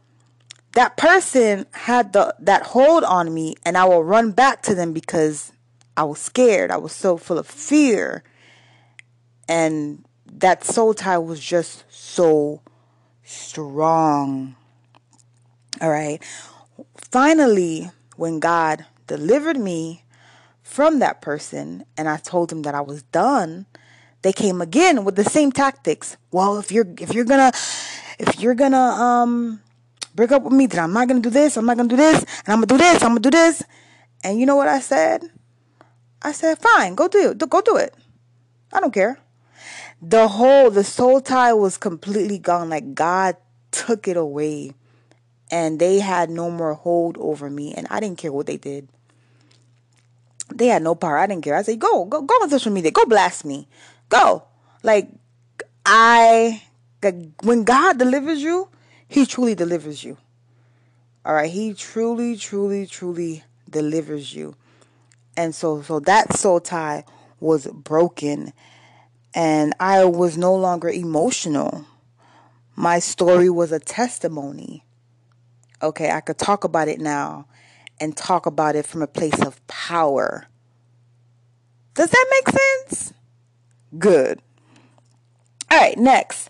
[0.73, 4.93] that person had the that hold on me and I will run back to them
[4.93, 5.51] because
[5.97, 6.69] I was scared.
[6.69, 8.23] I was so full of fear.
[9.49, 12.61] And that soul tie was just so
[13.31, 14.55] strong.
[15.81, 16.19] All right.
[16.95, 20.03] Finally, when God delivered me
[20.63, 23.65] from that person and I told him that I was done,
[24.21, 26.17] they came again with the same tactics.
[26.31, 27.51] Well, if you're if you're gonna
[28.19, 29.61] if you're gonna um
[30.13, 32.19] break up with me, then I'm not gonna do this, I'm not gonna do this,
[32.19, 33.63] and I'm gonna do this, I'm gonna do this.
[34.23, 35.23] And you know what I said?
[36.21, 37.49] I said, fine, go do it.
[37.49, 37.95] Go do it.
[38.71, 39.17] I don't care
[40.01, 42.69] the whole the soul tie was completely gone.
[42.69, 43.37] Like god
[43.69, 44.73] took it away
[45.51, 48.87] and they had no more hold over me and i didn't care what they did.
[50.53, 51.17] They had no power.
[51.17, 51.55] I didn't care.
[51.55, 52.91] I said go go go on social media.
[52.91, 53.67] Go blast me.
[54.09, 54.43] Go.
[54.83, 55.09] Like
[55.85, 56.63] i
[57.43, 58.67] when god delivers you
[59.07, 60.17] he truly delivers you.
[61.25, 61.51] All right?
[61.51, 64.55] He truly truly truly delivers you.
[65.37, 67.05] And so so that soul tie
[67.39, 68.53] was broken
[69.33, 71.85] and I was no longer emotional.
[72.75, 74.85] My story was a testimony.
[75.81, 77.47] Okay, I could talk about it now
[77.99, 80.47] and talk about it from a place of power.
[81.93, 83.13] Does that make sense?
[83.97, 84.41] Good.
[85.69, 86.49] All right, next.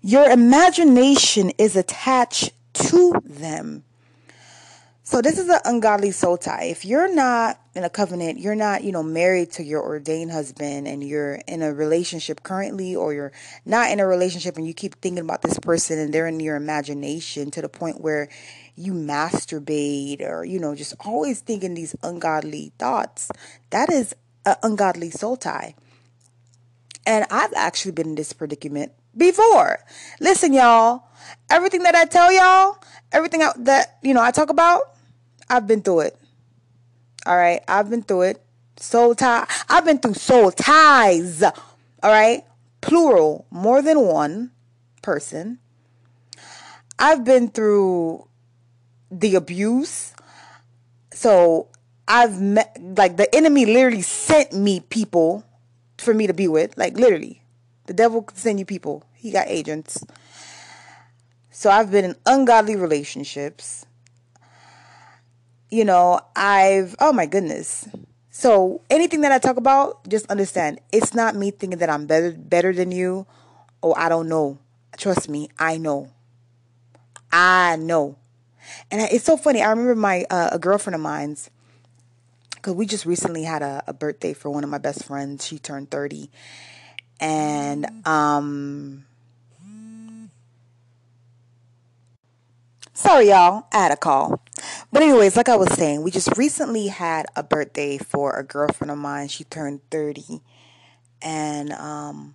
[0.00, 3.84] Your imagination is attached to them.
[5.12, 6.64] So this is an ungodly soul tie.
[6.70, 10.88] If you're not in a covenant, you're not, you know, married to your ordained husband
[10.88, 13.32] and you're in a relationship currently or you're
[13.66, 16.56] not in a relationship and you keep thinking about this person and they're in your
[16.56, 18.30] imagination to the point where
[18.74, 23.30] you masturbate or, you know, just always thinking these ungodly thoughts,
[23.68, 24.14] that is
[24.46, 25.74] an ungodly soul tie.
[27.04, 29.80] And I've actually been in this predicament before.
[30.20, 31.04] Listen, y'all,
[31.50, 32.82] everything that I tell y'all,
[33.12, 34.84] everything that, you know, I talk about,
[35.48, 36.18] I've been through it.
[37.26, 37.62] All right.
[37.68, 38.42] I've been through it.
[38.76, 39.46] Soul tie.
[39.68, 41.42] I've been through soul ties.
[41.42, 41.52] All
[42.10, 42.44] right.
[42.80, 44.50] Plural, more than one
[45.02, 45.58] person.
[46.98, 48.26] I've been through
[49.10, 50.14] the abuse.
[51.12, 51.68] So
[52.08, 55.44] I've met, like, the enemy literally sent me people
[55.98, 56.76] for me to be with.
[56.76, 57.42] Like, literally.
[57.86, 60.04] The devil could send you people, he got agents.
[61.50, 63.86] So I've been in ungodly relationships
[65.72, 67.88] you know, I've, oh my goodness.
[68.30, 72.32] So anything that I talk about, just understand it's not me thinking that I'm better,
[72.32, 73.26] better than you
[73.80, 74.58] or I don't know.
[74.98, 76.10] Trust me, I know.
[77.32, 78.16] I know.
[78.90, 79.62] And it's so funny.
[79.62, 81.48] I remember my, uh, a girlfriend of mine's,
[82.54, 85.46] because we just recently had a, a birthday for one of my best friends.
[85.46, 86.30] She turned 30.
[87.18, 89.06] And, um,
[92.92, 93.64] sorry, y'all.
[93.72, 94.42] I had a call.
[94.92, 98.90] But anyways, like I was saying, we just recently had a birthday for a girlfriend
[98.90, 99.28] of mine.
[99.28, 100.42] She turned 30.
[101.22, 102.34] And um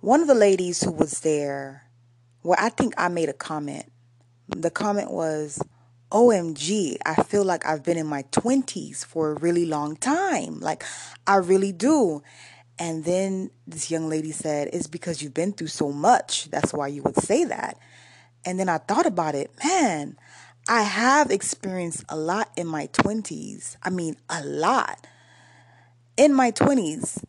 [0.00, 1.84] one of the ladies who was there,
[2.42, 3.86] well, I think I made a comment.
[4.48, 5.62] The comment was,
[6.10, 10.58] OMG, I feel like I've been in my 20s for a really long time.
[10.58, 10.82] Like,
[11.24, 12.24] I really do.
[12.80, 16.50] And then this young lady said, It's because you've been through so much.
[16.50, 17.78] That's why you would say that.
[18.44, 19.52] And then I thought about it.
[19.64, 20.18] Man,
[20.68, 23.76] I have experienced a lot in my 20s.
[23.82, 25.06] I mean, a lot
[26.16, 27.24] in my 20s.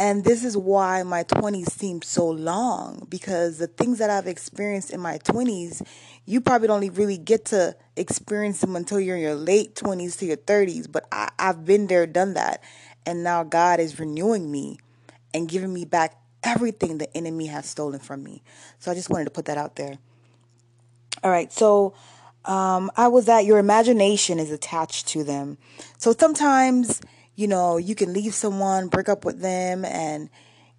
[0.00, 4.92] And this is why my 20s seem so long because the things that I've experienced
[4.92, 5.84] in my 20s,
[6.24, 10.26] you probably don't really get to experience them until you're in your late 20s to
[10.26, 10.90] your 30s.
[10.90, 12.62] But I, I've been there, done that.
[13.04, 14.78] And now God is renewing me
[15.34, 18.44] and giving me back everything the enemy has stolen from me.
[18.78, 19.98] So I just wanted to put that out there.
[21.24, 21.52] All right.
[21.52, 21.94] So
[22.48, 25.58] um, I was that your imagination is attached to them.
[25.98, 27.00] So sometimes
[27.38, 30.28] you know, you can leave someone, break up with them, and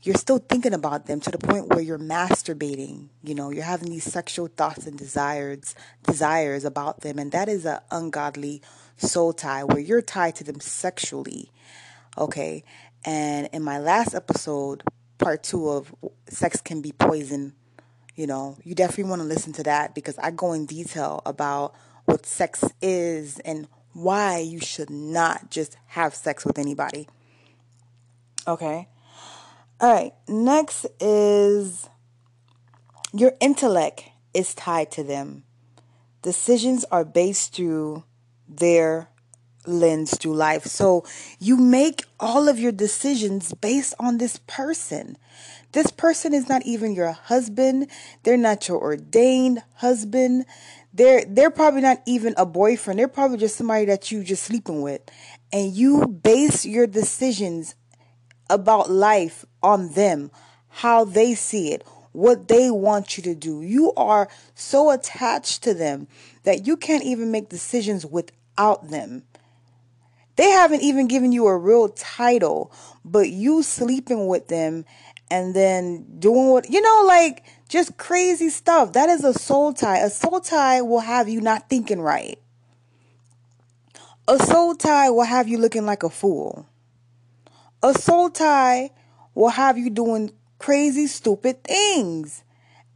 [0.03, 3.07] you're still thinking about them to the point where you're masturbating.
[3.23, 7.65] You know, you're having these sexual thoughts and desires, desires about them, and that is
[7.65, 8.61] an ungodly
[8.97, 11.49] soul tie where you're tied to them sexually.
[12.17, 12.65] Okay,
[13.05, 14.83] and in my last episode,
[15.17, 15.95] part two of
[16.27, 17.53] sex can be poison.
[18.19, 21.73] You know, you definitely want to listen to that because I go in detail about
[22.03, 27.07] what sex is and why you should not just have sex with anybody.
[28.45, 28.89] Okay.
[29.79, 30.11] All right.
[30.27, 31.87] Next is
[33.13, 35.45] your intellect is tied to them.
[36.21, 38.03] Decisions are based through
[38.49, 39.07] their
[39.65, 40.65] lens through life.
[40.65, 41.05] So
[41.39, 45.17] you make all of your decisions based on this person.
[45.71, 47.89] This person is not even your husband.
[48.23, 50.45] They're not your ordained husband
[50.93, 52.99] they're they're probably not even a boyfriend.
[52.99, 55.01] They're probably just somebody that you just sleeping with.
[55.51, 57.75] And you base your decisions
[58.49, 60.31] about life on them,
[60.69, 63.61] how they see it, what they want you to do.
[63.61, 66.07] You are so attached to them
[66.43, 69.23] that you can't even make decisions without them.
[70.35, 72.71] They haven't even given you a real title,
[73.03, 74.85] but you sleeping with them
[75.31, 78.93] and then doing what, you know, like just crazy stuff.
[78.93, 79.99] That is a soul tie.
[79.99, 82.39] A soul tie will have you not thinking right.
[84.27, 86.67] A soul tie will have you looking like a fool.
[87.81, 88.91] A soul tie
[89.33, 92.43] will have you doing crazy, stupid things.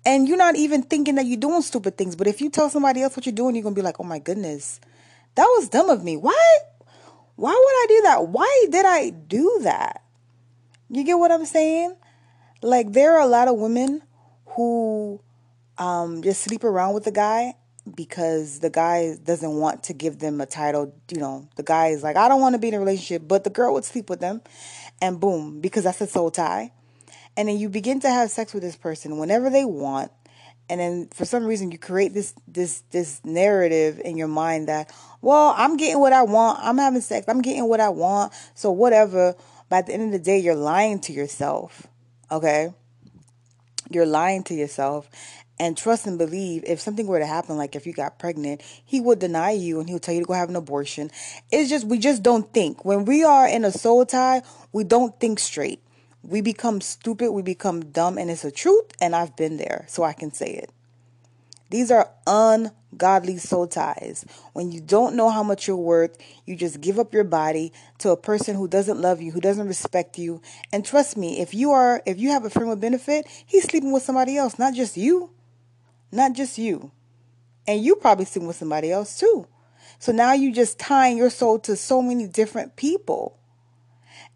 [0.06, 2.16] And you're not even thinking that you're doing stupid things.
[2.16, 4.20] But if you tell somebody else what you're doing, you're to be like, oh my
[4.20, 4.82] goodness,
[5.36, 6.18] that was dumb of me.
[6.18, 6.58] Why?
[7.36, 8.28] Why would I do that?
[8.28, 10.04] Why did I do that?
[10.90, 11.96] You get what I'm saying?
[12.64, 14.02] Like, there are a lot of women
[14.46, 15.22] who
[15.78, 17.56] um, just sleep around with the guy
[17.94, 20.96] because the guy doesn't want to give them a title.
[21.12, 23.44] You know, the guy is like, I don't want to be in a relationship, but
[23.44, 24.42] the girl would sleep with them,
[25.02, 26.72] and boom, because that's a soul tie.
[27.36, 30.12] And then you begin to have sex with this person whenever they want,
[30.70, 34.94] and then for some reason you create this this this narrative in your mind that,
[35.22, 36.60] well, I'm getting what I want.
[36.62, 37.28] I'm having sex.
[37.28, 38.32] I'm getting what I want.
[38.56, 39.36] So whatever.
[39.72, 41.88] At the end of the day, you're lying to yourself.
[42.34, 42.74] Okay?
[43.92, 45.08] You're lying to yourself
[45.60, 49.00] and trust and believe if something were to happen like if you got pregnant he
[49.00, 51.12] would deny you and he'll tell you to go have an abortion.
[51.52, 52.84] It's just we just don't think.
[52.84, 55.80] When we are in a soul tie we don't think straight.
[56.24, 60.04] We become stupid we become dumb and it's a truth and i've been there so
[60.04, 60.72] i can say it
[61.74, 64.26] these are ungodly soul ties.
[64.54, 66.16] When you don't know how much you're worth,
[66.46, 69.68] you just give up your body to a person who doesn't love you, who doesn't
[69.68, 70.40] respect you.
[70.72, 73.92] And trust me, if you are if you have a friend with benefit, he's sleeping
[73.92, 75.32] with somebody else, not just you.
[76.12, 76.92] Not just you.
[77.68, 79.48] And you probably sleeping with somebody else too.
[79.98, 83.40] So now you just tying your soul to so many different people.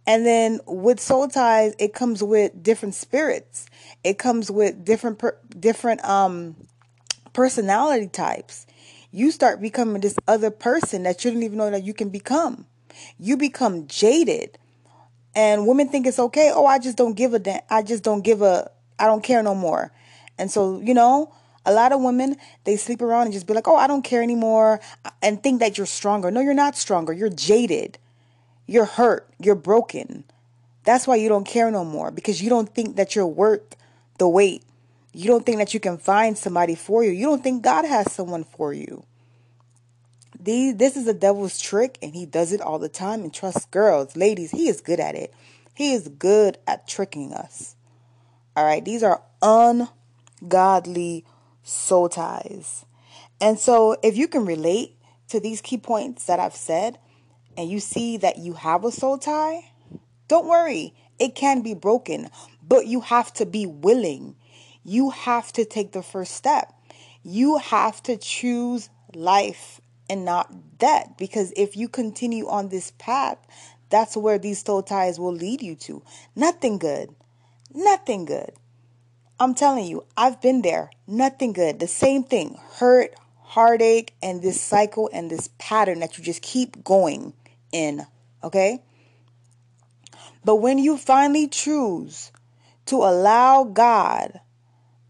[0.07, 3.67] And then with soul ties, it comes with different spirits.
[4.03, 5.21] It comes with different
[5.61, 6.55] different um
[7.37, 8.65] personality types.
[9.11, 12.65] You start becoming this other person that you didn't even know that you can become.
[13.19, 14.57] You become jaded.
[15.35, 16.51] And women think it's okay.
[16.51, 17.61] Oh, I just don't give a damn.
[17.69, 19.91] I just don't give a, I don't care no more.
[20.39, 21.31] And so, you know,
[21.63, 24.23] a lot of women, they sleep around and just be like, oh, I don't care
[24.23, 24.79] anymore
[25.21, 26.31] and think that you're stronger.
[26.31, 27.13] No, you're not stronger.
[27.13, 27.99] You're jaded.
[28.65, 29.29] You're hurt.
[29.39, 30.23] You're broken.
[30.85, 33.75] That's why you don't care no more because you don't think that you're worth
[34.17, 34.63] the wait.
[35.17, 37.09] You don't think that you can find somebody for you.
[37.09, 39.03] You don't think God has someone for you.
[40.39, 43.23] These, this is a devil's trick, and he does it all the time.
[43.23, 45.33] And trust girls, ladies, he is good at it.
[45.73, 47.75] He is good at tricking us.
[48.55, 51.25] All right, these are ungodly
[51.63, 52.85] soul ties.
[53.41, 54.97] And so, if you can relate
[55.29, 56.99] to these key points that I've said,
[57.57, 59.71] and you see that you have a soul tie,
[60.27, 60.93] don't worry.
[61.17, 62.29] It can be broken,
[62.61, 64.35] but you have to be willing
[64.87, 66.73] you have to take the first step.
[67.21, 73.37] You have to choose life and not death because if you continue on this path,
[73.89, 76.01] that's where these soul ties will lead you to.
[76.37, 77.13] Nothing good.
[77.73, 78.53] Nothing good.
[79.41, 80.89] I'm telling you, I've been there.
[81.05, 81.79] Nothing good.
[81.79, 86.81] The same thing hurt, heartache, and this cycle and this pattern that you just keep
[86.85, 87.33] going
[87.73, 88.05] in.
[88.41, 88.83] Okay?
[90.45, 92.31] But when you finally choose
[92.85, 94.39] to allow God,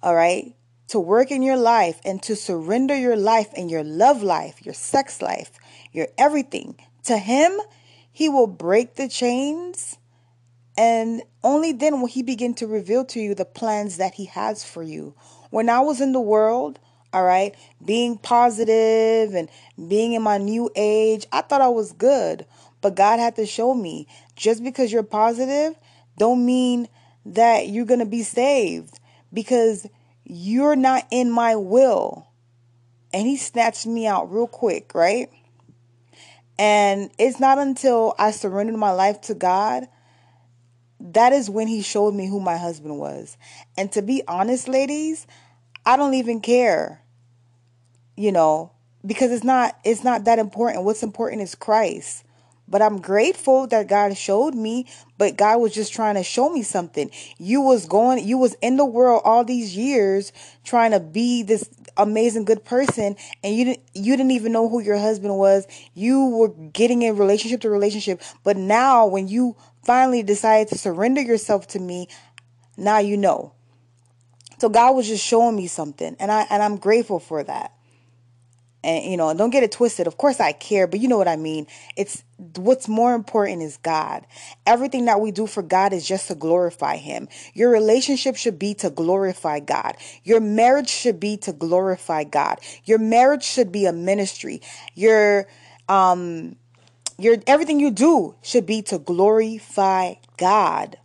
[0.02, 0.54] all right,
[0.89, 4.74] to work in your life and to surrender your life and your love life, your
[4.74, 5.52] sex life,
[5.91, 7.58] your everything to Him,
[8.12, 9.98] He will break the chains.
[10.78, 14.64] And only then will He begin to reveal to you the plans that He has
[14.64, 15.16] for you.
[15.50, 16.80] When I was in the world,
[17.12, 19.50] all right, being positive and
[19.88, 22.45] being in my new age, I thought I was good.
[22.82, 25.76] But God had to show me just because you're positive,
[26.18, 26.88] don't mean
[27.26, 29.00] that you're going to be saved
[29.34, 29.88] because
[30.23, 32.28] you're not in my will.
[33.13, 35.30] And he snatched me out real quick, right?
[36.59, 39.88] And it's not until I surrendered my life to God
[40.99, 43.38] that is when he showed me who my husband was.
[43.78, 45.28] And to be honest, ladies,
[45.86, 47.03] I don't even care.
[48.15, 48.71] You know,
[49.05, 50.84] because it's not it's not that important.
[50.84, 52.23] What's important is Christ.
[52.68, 54.88] But I'm grateful that God showed me,
[55.18, 57.09] but God was just trying to show me something.
[57.38, 60.34] You was going, you was in the world all these years
[60.65, 64.82] trying to be this amazing good person and you didn't, you didn't even know who
[64.82, 65.65] your husband was.
[65.93, 68.22] You were getting in relationship to relationship.
[68.43, 72.09] But now when you finally decided to surrender yourself to me,
[72.76, 73.53] now you know.
[74.59, 77.76] So God was just showing me something and I, and I'm grateful for that
[78.88, 80.07] and you know don't get it twisted.
[80.07, 81.67] Of course i care but you know what i mean.
[81.95, 82.23] It's
[82.55, 84.25] what's more important is god.
[84.65, 87.27] Everything that we do for god is just to glorify him.
[87.53, 89.97] Your relationship should be to glorify god.
[90.23, 92.59] Your marriage should be to glorify god.
[92.85, 94.61] Your marriage should be a ministry.
[94.95, 95.47] Your
[95.89, 96.55] um
[97.19, 100.97] your everything you do should be to glorify god.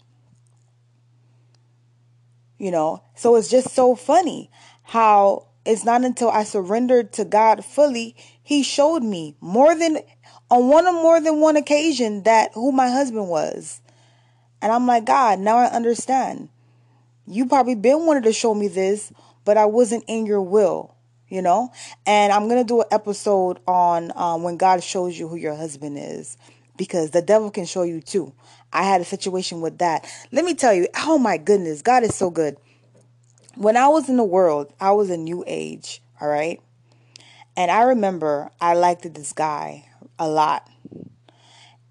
[2.58, 3.02] You know?
[3.16, 4.50] So it's just so funny
[4.84, 9.98] how it's not until I surrendered to God fully, He showed me more than
[10.50, 13.80] on one or more than one occasion that who my husband was.
[14.60, 16.48] And I'm like, God, now I understand.
[17.26, 19.12] You probably been wanting to show me this,
[19.44, 20.94] but I wasn't in your will,
[21.28, 21.72] you know?
[22.06, 25.54] And I'm going to do an episode on um, when God shows you who your
[25.54, 26.36] husband is
[26.76, 28.32] because the devil can show you too.
[28.72, 30.06] I had a situation with that.
[30.32, 32.56] Let me tell you, oh my goodness, God is so good
[33.56, 36.60] when I was in the world, I was a new age, all right?
[37.56, 39.88] And I remember I liked this guy
[40.18, 40.68] a lot.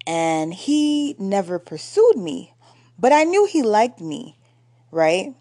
[0.06, 2.54] And he never pursued me,
[2.98, 4.36] but I knew he liked me,
[4.90, 5.34] right?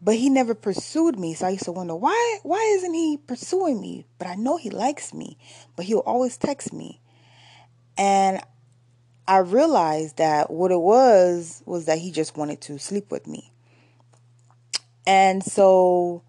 [0.00, 1.34] But he never pursued me.
[1.34, 4.06] So I used to wonder, why why isn't he pursuing me?
[4.18, 5.36] But I know he likes me,
[5.74, 7.00] but he'll always text me.
[7.98, 8.40] And
[9.26, 13.51] I realized that what it was was that he just wanted to sleep with me.
[15.06, 16.22] And so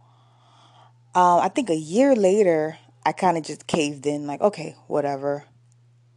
[1.15, 5.43] um, I think a year later, I kind of just caved in, like, okay, whatever.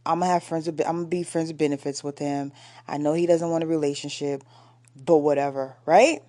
[0.05, 2.51] I'm gonna have friends with, I'm gonna be friends with benefits with him.
[2.87, 4.43] I know he doesn't want a relationship,
[4.95, 6.21] but whatever, right?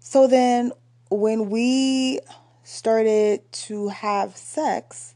[0.00, 0.72] So then
[1.10, 2.20] when we
[2.64, 5.14] started to have sex,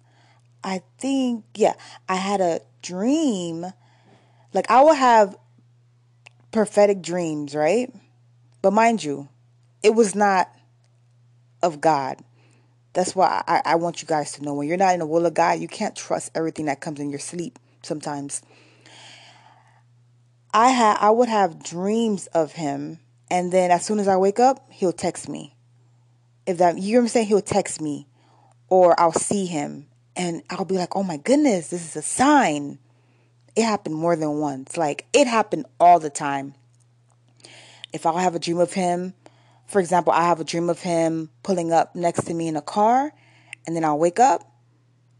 [0.62, 1.74] I think, yeah,
[2.09, 3.66] I had a dream.
[4.52, 5.36] Like I will have
[6.52, 7.92] prophetic dreams, right?
[8.62, 9.28] But mind you,
[9.87, 10.51] it was not
[11.62, 12.18] of God.
[12.93, 15.26] That's why I, I want you guys to know when you're not in the will
[15.26, 18.43] of God, you can't trust everything that comes in your sleep sometimes.
[20.53, 22.99] I had I would have dreams of him
[23.30, 25.55] and then as soon as I wake up, he'll text me.
[26.47, 28.09] If that you know what I'm saying, he'll text me
[28.68, 32.80] or I'll see him and I'll be like, "Oh my goodness, this is a sign."
[33.55, 34.76] It happened more than once.
[34.76, 36.55] Like it happened all the time.
[37.93, 39.14] If I'll have a dream of him
[39.66, 42.62] for example, I have a dream of him pulling up next to me in a
[42.62, 43.12] car,
[43.66, 44.42] and then I'll wake up,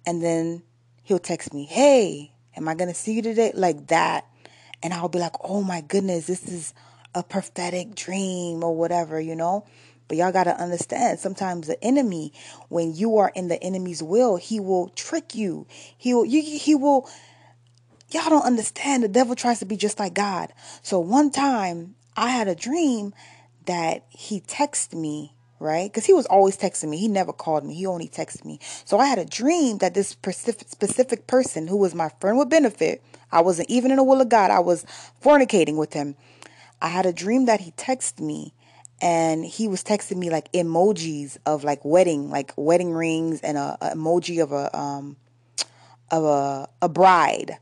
[0.07, 0.63] and then
[1.03, 3.53] he'll text me, Hey, am I going to see you today?
[3.55, 4.27] Like that.
[4.83, 6.75] And I'll be like, Oh my goodness, this is
[7.15, 9.67] a prophetic dream or whatever, you know?
[10.09, 12.33] But y'all got to understand sometimes the enemy,
[12.69, 15.67] when you are in the enemy's will, he will trick you.
[15.99, 17.11] He will, you, he will,
[18.11, 19.03] y'all don't understand.
[19.03, 20.53] The devil tries to be just like God.
[20.83, 23.15] So one time I had a dream
[23.67, 25.91] that he texted me, right?
[25.91, 26.99] Because he was always texting me.
[26.99, 27.75] He never called me.
[27.75, 28.59] He only texted me.
[28.85, 33.03] So I had a dream that this specific, person who was my friend with benefit,
[33.31, 34.51] I wasn't even in the will of God.
[34.51, 34.85] I was
[35.23, 36.17] fornicating with him.
[36.81, 38.53] I had a dream that he texted me
[39.01, 43.77] and he was texting me like emojis of like wedding, like wedding rings and a,
[43.81, 45.17] a emoji of a um
[46.11, 47.59] of a a bride.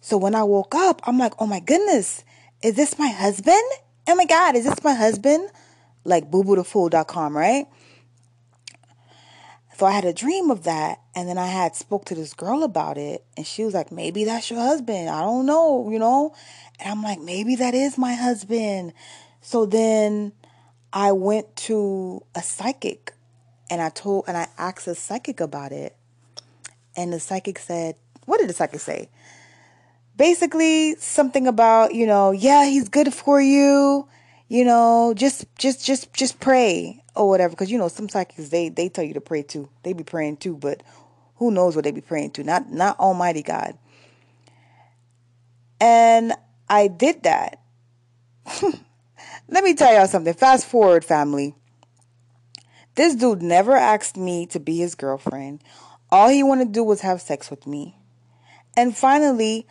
[0.00, 2.24] So when I woke up, I'm like, "Oh my goodness,
[2.62, 3.62] is this my husband?"
[4.06, 5.50] Oh my God, is this my husband?
[6.04, 7.66] Like booboothefool.com, right?
[9.76, 12.62] So I had a dream of that, and then I had spoke to this girl
[12.62, 15.10] about it, and she was like, "Maybe that's your husband.
[15.10, 16.34] I don't know, you know."
[16.78, 18.92] And I'm like, maybe that is my husband.
[19.40, 20.32] So then
[20.92, 23.14] I went to a psychic
[23.70, 25.96] and I told and I asked a psychic about it.
[26.96, 29.10] And the psychic said, what did the psychic say?
[30.16, 34.08] Basically something about, you know, yeah, he's good for you.
[34.48, 38.68] You know, just just just just pray or whatever because you know some psychics they
[38.68, 39.68] they tell you to pray too.
[39.82, 40.82] They be praying too, but
[41.36, 42.44] who knows what they be praying to?
[42.44, 43.76] Not not almighty God.
[45.80, 46.32] And
[46.68, 47.60] I did that.
[49.48, 50.34] Let me tell y'all something.
[50.34, 51.54] Fast forward, family.
[52.94, 55.62] This dude never asked me to be his girlfriend.
[56.10, 57.96] All he wanted to do was have sex with me.
[58.76, 59.66] And finally,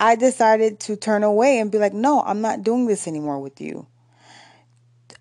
[0.00, 3.60] I decided to turn away and be like, no, I'm not doing this anymore with
[3.60, 3.86] you.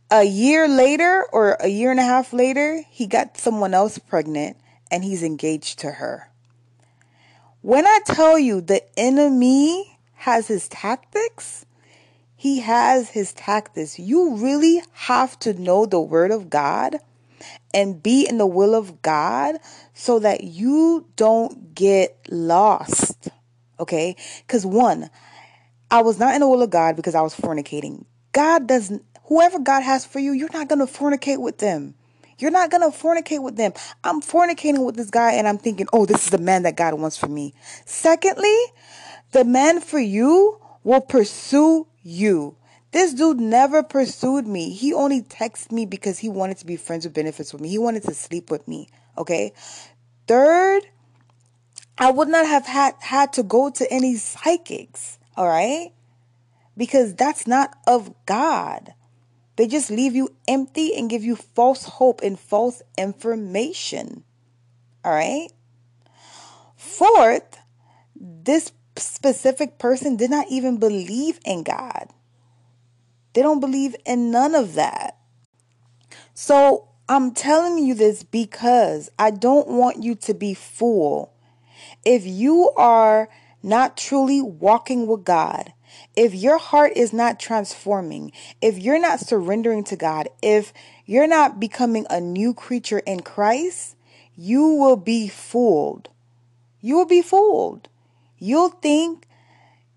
[0.10, 4.58] A year later, or a year and a half later, he got someone else pregnant
[4.90, 6.32] and he's engaged to her.
[7.62, 11.66] When I tell you the enemy has his tactics.
[12.36, 13.98] He has his tactics.
[13.98, 16.98] You really have to know the word of God
[17.74, 19.56] and be in the will of God
[19.94, 23.30] so that you don't get lost.
[23.80, 24.16] Okay?
[24.46, 25.10] Because one,
[25.92, 28.06] I was not in the will of God because I was fornicating.
[28.32, 31.96] God doesn't, whoever God has for you, you're not going to fornicate with them.
[32.38, 33.74] You're not going to fornicate with them.
[34.04, 36.94] I'm fornicating with this guy and I'm thinking, oh, this is the man that God
[36.94, 37.54] wants for me.
[37.86, 38.56] Secondly,
[39.32, 42.56] the man for you will pursue you.
[42.92, 44.72] This dude never pursued me.
[44.72, 47.70] He only texted me because he wanted to be friends with benefits with me.
[47.70, 48.88] He wanted to sleep with me.
[49.18, 49.54] Okay.
[50.28, 50.84] Third,
[52.00, 55.20] I would not have had, had to go to any psychics.
[55.36, 55.92] All right.
[56.78, 58.94] Because that's not of God.
[59.58, 64.24] They just leave you empty and give you false hope and false information.
[65.04, 65.50] All right.
[66.78, 67.58] Fourth,
[68.16, 72.08] this specific person did not even believe in God.
[73.34, 75.18] They don't believe in none of that.
[76.34, 81.32] So I'm telling you this because I don't want you to be fooled.
[82.06, 83.30] If you are
[83.62, 85.74] not truly walking with God,
[86.16, 88.32] if your heart is not transforming,
[88.62, 90.74] if you're not surrendering to God, if
[91.06, 93.96] you're not becoming a new creature in Christ,
[94.38, 96.10] you will be fooled.
[96.82, 97.90] You will be fooled.
[98.38, 99.28] You'll think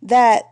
[0.03, 0.43] that,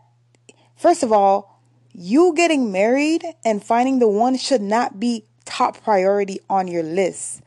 [0.77, 1.61] first of all,
[1.93, 7.43] you getting married and finding the one should not be top priority on your list.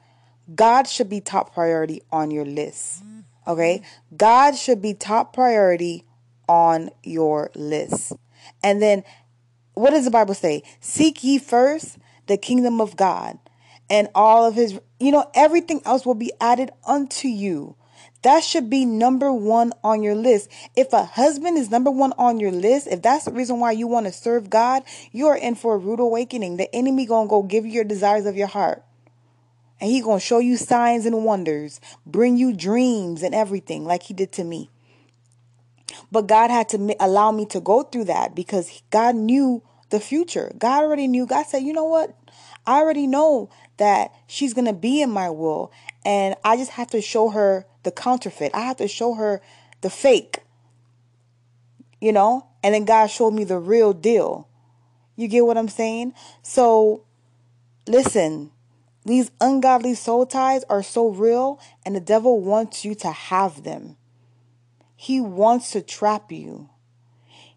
[0.54, 3.04] God should be top priority on your list.
[3.48, 3.82] Okay?
[4.16, 6.06] God should be top priority
[6.48, 8.14] on your list.
[8.64, 9.04] And then
[9.74, 10.64] what does the Bible say?
[10.80, 13.38] Seek ye first the kingdom of God
[13.90, 17.76] and all of his, you know, everything else will be added unto you.
[18.22, 20.50] That should be number one on your list.
[20.78, 23.86] If a husband is number one on your list, if that's the reason why you
[23.86, 26.56] want to serve God, you are in for a rude awakening.
[26.56, 28.84] The enemy gonna go give you your desires of your heart.
[29.84, 34.14] And he gonna show you signs and wonders, bring you dreams and everything like he
[34.14, 34.70] did to me.
[36.10, 40.54] But God had to allow me to go through that because God knew the future.
[40.58, 41.26] God already knew.
[41.26, 42.16] God said, you know what?
[42.66, 45.70] I already know that she's going to be in my will.
[46.06, 48.52] And I just have to show her the counterfeit.
[48.54, 49.42] I have to show her
[49.82, 50.44] the fake.
[52.00, 52.48] You know?
[52.64, 54.48] And then God showed me the real deal.
[55.18, 56.14] You get what I'm saying?
[56.42, 57.04] So,
[57.86, 58.50] listen,
[59.06, 63.98] these ungodly soul ties are so real, and the devil wants you to have them.
[64.96, 66.70] He wants to trap you.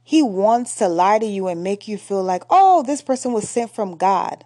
[0.03, 3.49] He wants to lie to you and make you feel like, oh, this person was
[3.49, 4.45] sent from God.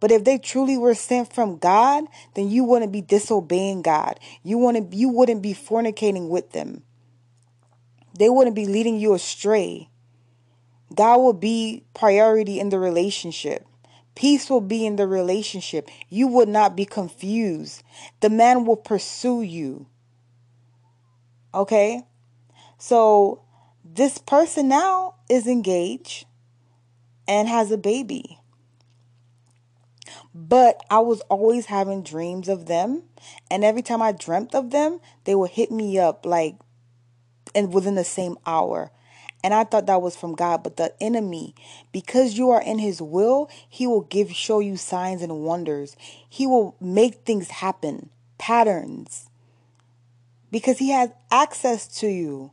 [0.00, 4.18] But if they truly were sent from God, then you wouldn't be disobeying God.
[4.42, 6.82] You wouldn't you wouldn't be fornicating with them.
[8.18, 9.90] They wouldn't be leading you astray.
[10.94, 13.65] God will be priority in the relationship.
[14.16, 15.88] Peace will be in the relationship.
[16.08, 17.84] You will not be confused.
[18.20, 19.86] The man will pursue you.
[21.54, 22.02] Okay?
[22.78, 23.42] So
[23.84, 26.26] this person now is engaged
[27.28, 28.40] and has a baby.
[30.34, 33.02] But I was always having dreams of them.
[33.50, 36.56] And every time I dreamt of them, they would hit me up like
[37.54, 38.90] and within the same hour.
[39.44, 41.54] And I thought that was from God, but the enemy,
[41.92, 45.96] because you are in his will, he will give show you signs and wonders.
[46.28, 49.30] He will make things happen, patterns.
[50.50, 52.50] Because he has access to you.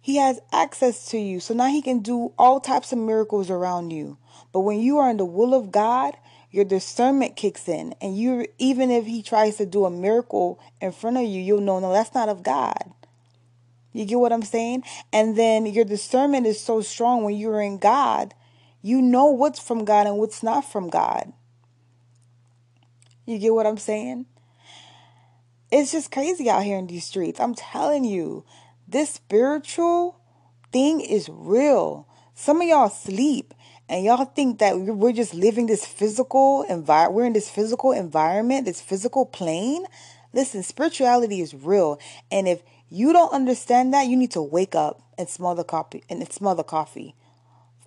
[0.00, 1.38] He has access to you.
[1.38, 4.18] So now he can do all types of miracles around you.
[4.52, 6.16] But when you are in the will of God,
[6.50, 7.94] your discernment kicks in.
[8.00, 11.60] And you even if he tries to do a miracle in front of you, you'll
[11.60, 12.92] know no, that's not of God.
[13.92, 14.84] You get what I'm saying?
[15.12, 18.34] And then your discernment is so strong when you're in God.
[18.80, 21.32] You know what's from God and what's not from God.
[23.26, 24.26] You get what I'm saying?
[25.70, 27.40] It's just crazy out here in these streets.
[27.40, 28.44] I'm telling you,
[28.88, 30.20] this spiritual
[30.72, 32.06] thing is real.
[32.34, 33.54] Some of y'all sleep
[33.88, 37.14] and y'all think that we're just living this physical environment.
[37.14, 39.84] We're in this physical environment, this physical plane.
[40.32, 42.00] Listen, spirituality is real.
[42.30, 42.62] And if
[42.92, 46.54] you don't understand that, you need to wake up and smell the coffee and smell
[46.54, 47.14] the coffee.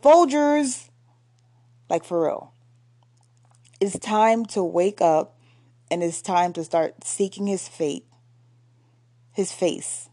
[0.04, 0.90] Folgers,
[1.92, 2.52] like for real.
[3.80, 5.38] It's time to wake up
[5.92, 8.06] and it's time to start seeking his fate,
[9.32, 10.10] his face.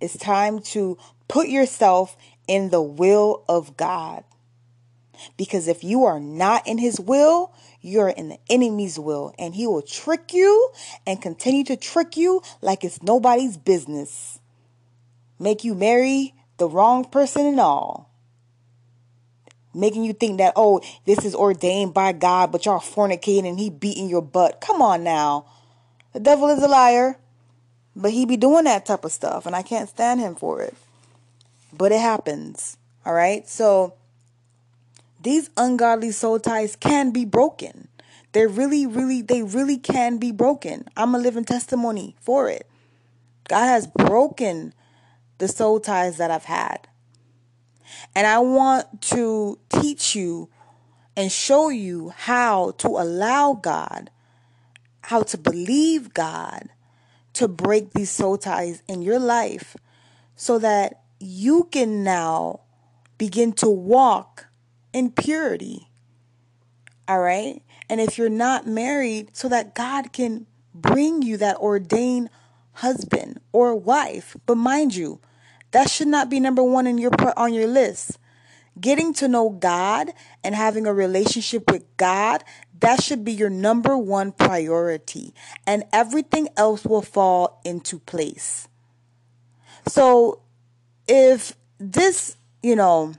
[0.00, 0.96] It's time to
[1.26, 2.16] put yourself
[2.46, 4.22] in the will of God.
[5.36, 7.52] Because if you are not in his will,
[7.84, 9.34] you're in the enemy's will.
[9.38, 10.70] And he will trick you
[11.06, 14.38] and continue to trick you like it's nobody's business.
[15.38, 18.10] Make you marry the wrong person and all.
[19.74, 23.68] Making you think that, oh, this is ordained by God, but y'all fornicating and he
[23.70, 24.60] beating your butt.
[24.60, 25.46] Come on now.
[26.12, 27.18] The devil is a liar.
[27.96, 30.74] But he be doing that type of stuff, and I can't stand him for it.
[31.72, 32.76] But it happens.
[33.06, 33.48] All right?
[33.48, 33.94] So
[35.24, 37.88] these ungodly soul ties can be broken.
[38.32, 40.84] They really, really, they really can be broken.
[40.96, 42.68] I'm a living testimony for it.
[43.48, 44.74] God has broken
[45.38, 46.88] the soul ties that I've had.
[48.14, 50.50] And I want to teach you
[51.16, 54.10] and show you how to allow God,
[55.02, 56.68] how to believe God
[57.34, 59.76] to break these soul ties in your life
[60.36, 62.60] so that you can now
[63.16, 64.48] begin to walk
[64.94, 65.90] in purity.
[67.06, 67.62] All right?
[67.90, 72.30] And if you're not married, so that God can bring you that ordained
[72.72, 74.36] husband or wife.
[74.46, 75.20] But mind you,
[75.72, 78.18] that should not be number 1 in your on your list.
[78.80, 80.10] Getting to know God
[80.42, 82.42] and having a relationship with God,
[82.80, 85.34] that should be your number 1 priority,
[85.66, 88.66] and everything else will fall into place.
[89.86, 90.40] So,
[91.06, 93.14] if this, you know,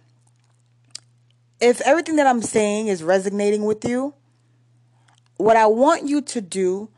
[1.65, 4.13] if everything that I'm saying is resonating with you,
[5.37, 6.89] what I want you to do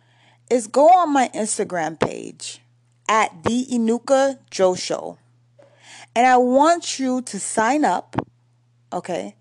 [0.49, 2.59] is go on my Instagram page
[3.07, 5.19] at the Enuka Joe Show.
[6.13, 8.17] And I want you to sign up,
[8.91, 9.35] okay?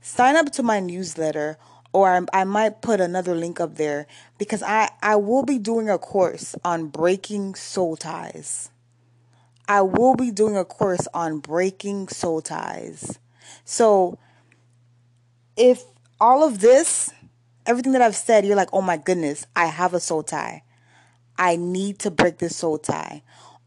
[0.00, 1.58] Sign up to my newsletter
[1.92, 4.06] or I, I might put another link up there
[4.38, 8.70] because I, I will be doing a course on breaking soul ties.
[9.66, 13.18] I will be doing a course on breaking soul ties.
[13.64, 14.16] So
[15.56, 15.82] if
[16.20, 17.12] all of this,
[17.66, 20.62] everything that I've said, you're like, oh my goodness, I have a soul tie.
[21.38, 23.22] I need to break this soul tie.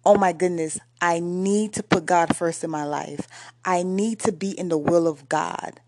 [0.06, 3.28] Oh my goodness, I need to put God first in my life.
[3.64, 5.80] I need to be in the will of God.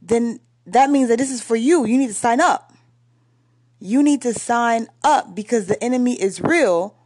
[0.00, 1.84] Then that means that this is for you.
[1.84, 2.72] You need to sign up.
[3.80, 6.96] You need to sign up because the enemy is real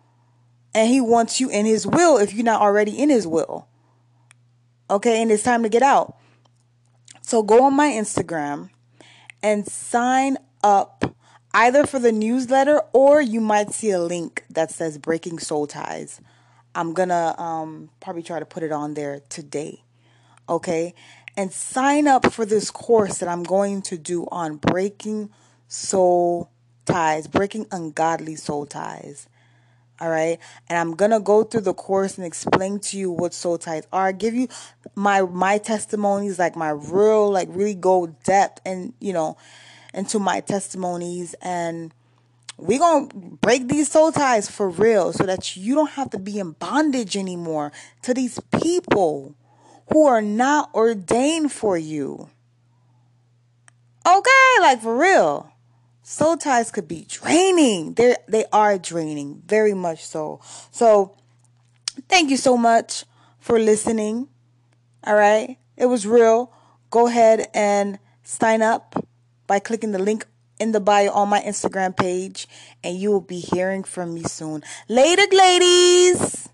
[0.74, 3.66] and he wants you in his will if you're not already in his will.
[4.90, 6.16] Okay, and it's time to get out.
[7.26, 8.70] So go on my Instagram
[9.42, 11.16] and sign up
[11.52, 16.20] either for the newsletter or you might see a link that says Breaking Soul Ties.
[16.76, 19.82] I'm gonna um, probably try to put it on there today.
[20.48, 20.94] Okay?
[21.36, 25.30] And sign up for this course that I'm going to do on breaking
[25.66, 26.52] soul
[26.84, 29.26] ties, breaking ungodly soul ties.
[30.00, 30.38] All right.
[30.68, 34.12] And I'm to go through the course and explain to you what soul ties are.
[34.12, 34.48] give you
[34.94, 39.36] my, my testimonies, like my real, like really go depth and, you know,
[39.94, 41.94] into my testimonies and
[42.58, 42.78] we're
[43.08, 46.52] to break these soul ties for real so that you don't have to be in
[46.52, 47.72] bondage anymore
[48.02, 49.34] to these people
[49.92, 52.30] who are not ordained for you.
[54.06, 55.52] Okay, like for real
[56.06, 57.94] soul ties could be draining.
[57.94, 60.40] They they are draining, very much so.
[60.70, 61.16] So,
[62.08, 63.04] thank you so much
[63.40, 64.28] for listening.
[65.04, 66.52] All right, it was real.
[66.90, 68.94] Go ahead and sign up
[69.46, 70.26] by clicking the link
[70.58, 72.48] in the bio on my Instagram page,
[72.82, 74.62] and you will be hearing from me soon.
[74.88, 76.48] Later, ladies.